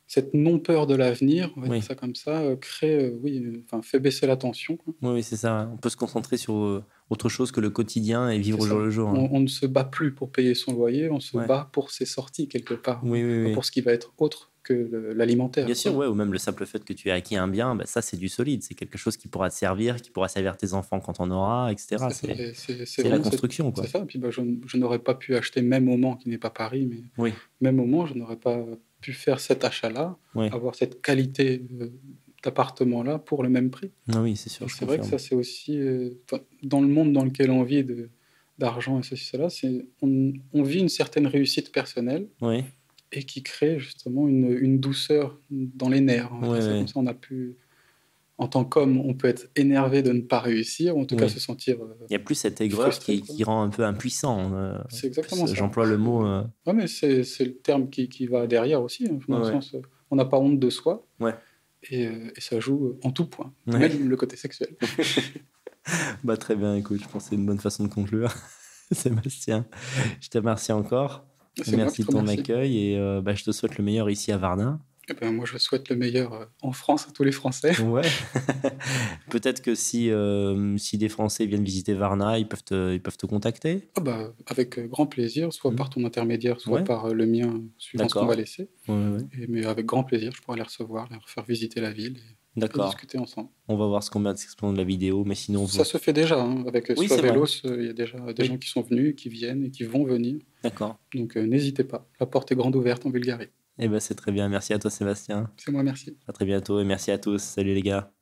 [0.06, 4.00] cette non-peur de l'avenir, on va dire ça comme ça, euh, crée, oui, enfin, fait
[4.00, 4.76] baisser la tension.
[5.02, 5.70] Oui, c'est ça.
[5.72, 8.90] On peut se concentrer sur autre chose que le quotidien et vivre au jour le
[8.90, 9.08] jour.
[9.10, 9.28] Hein.
[9.32, 12.48] On, ne se bat plus pour payer son loyer, on se bat pour ses sorties
[12.48, 15.64] quelque part, pour ce qui va être autre que l'alimentaire.
[15.64, 17.86] Bien sûr, ouais, ou même le simple fait que tu aies acquis un bien, bah,
[17.86, 20.74] ça c'est du solide, c'est quelque chose qui pourra te servir, qui pourra servir tes
[20.74, 21.96] enfants quand on aura, etc.
[22.10, 23.72] C'est la construction.
[23.76, 26.50] C'est ça, puis bah, je, n'aurais pas pu acheter même au Mans, qui n'est pas
[26.50, 27.32] Paris, mais oui.
[27.60, 28.64] même au Mans, je n'aurais pas
[29.00, 30.16] pu faire cet achat-là,
[30.52, 31.62] avoir cette qualité
[32.42, 33.90] d'appartement-là pour le même prix.
[34.12, 34.70] Ah oui, c'est sûr.
[34.70, 36.10] C'est vrai que ça c'est aussi, euh,
[36.62, 37.84] dans le monde dans lequel on vit
[38.58, 39.48] d'argent et ceci, cela,
[40.02, 42.28] on, on vit une certaine réussite personnelle.
[42.40, 42.64] Oui
[43.12, 46.30] et qui crée justement une, une douceur dans les nerfs.
[46.40, 47.56] Comme ça, on a pu,
[48.38, 51.28] en tant qu'homme, on peut être énervé de ne pas réussir, ou en tout cas
[51.28, 51.76] se sentir.
[51.80, 54.52] Euh, il y a plus cette aigreur qui, qui, rend un peu impuissant.
[54.54, 55.54] Euh, c'est exactement ça.
[55.54, 56.24] J'emploie le mot.
[56.24, 56.42] Euh...
[56.66, 59.08] Oui, mais c'est le terme qui, qui, va derrière aussi.
[59.10, 59.74] Hein, dans le sens,
[60.10, 61.04] on n'a pas honte de soi.
[61.18, 61.34] Ouais.
[61.90, 64.76] Et, et, ça joue en tout point, même le côté sexuel.
[66.24, 68.34] bah, très bien, écoute, je pense que c'est une bonne façon de conclure.
[68.92, 69.66] Sébastien,
[70.20, 71.24] je te remercie encore.
[71.72, 74.80] Merci de ton accueil et bah, je te souhaite le meilleur ici à Varna.
[75.08, 77.80] Eh ben, moi, je souhaite le meilleur euh, en France à tous les Français.
[77.82, 78.02] Ouais.
[79.30, 83.16] Peut-être que si, euh, si des Français viennent visiter Varna, ils peuvent te, ils peuvent
[83.16, 83.88] te contacter?
[83.96, 85.76] Ah bah, Avec euh, grand plaisir, soit mmh.
[85.76, 88.68] par ton intermédiaire, soit par le mien, suivant ce qu'on va laisser.
[88.88, 92.18] mais avec grand plaisir, je pourrais les recevoir, leur faire visiter la ville.
[92.56, 92.68] Et...
[92.68, 93.48] discuter ensemble.
[93.68, 95.66] On va voir ce qu'on met à de la vidéo, mais sinon...
[95.66, 96.64] Ça se fait déjà, hein.
[96.66, 99.70] avec oui, Vélos, il y a déjà des gens qui sont venus, qui viennent et
[99.70, 100.40] qui vont venir.
[100.62, 100.98] D'accord.
[101.14, 103.48] Donc n'hésitez pas, la porte est grande ouverte en Bulgarie.
[103.78, 104.48] Eh ben, c'est très bien.
[104.48, 105.52] Merci à toi, Sébastien.
[105.56, 106.16] C'est moi, merci.
[106.28, 107.42] À très bientôt et merci à tous.
[107.42, 108.12] Salut les gars.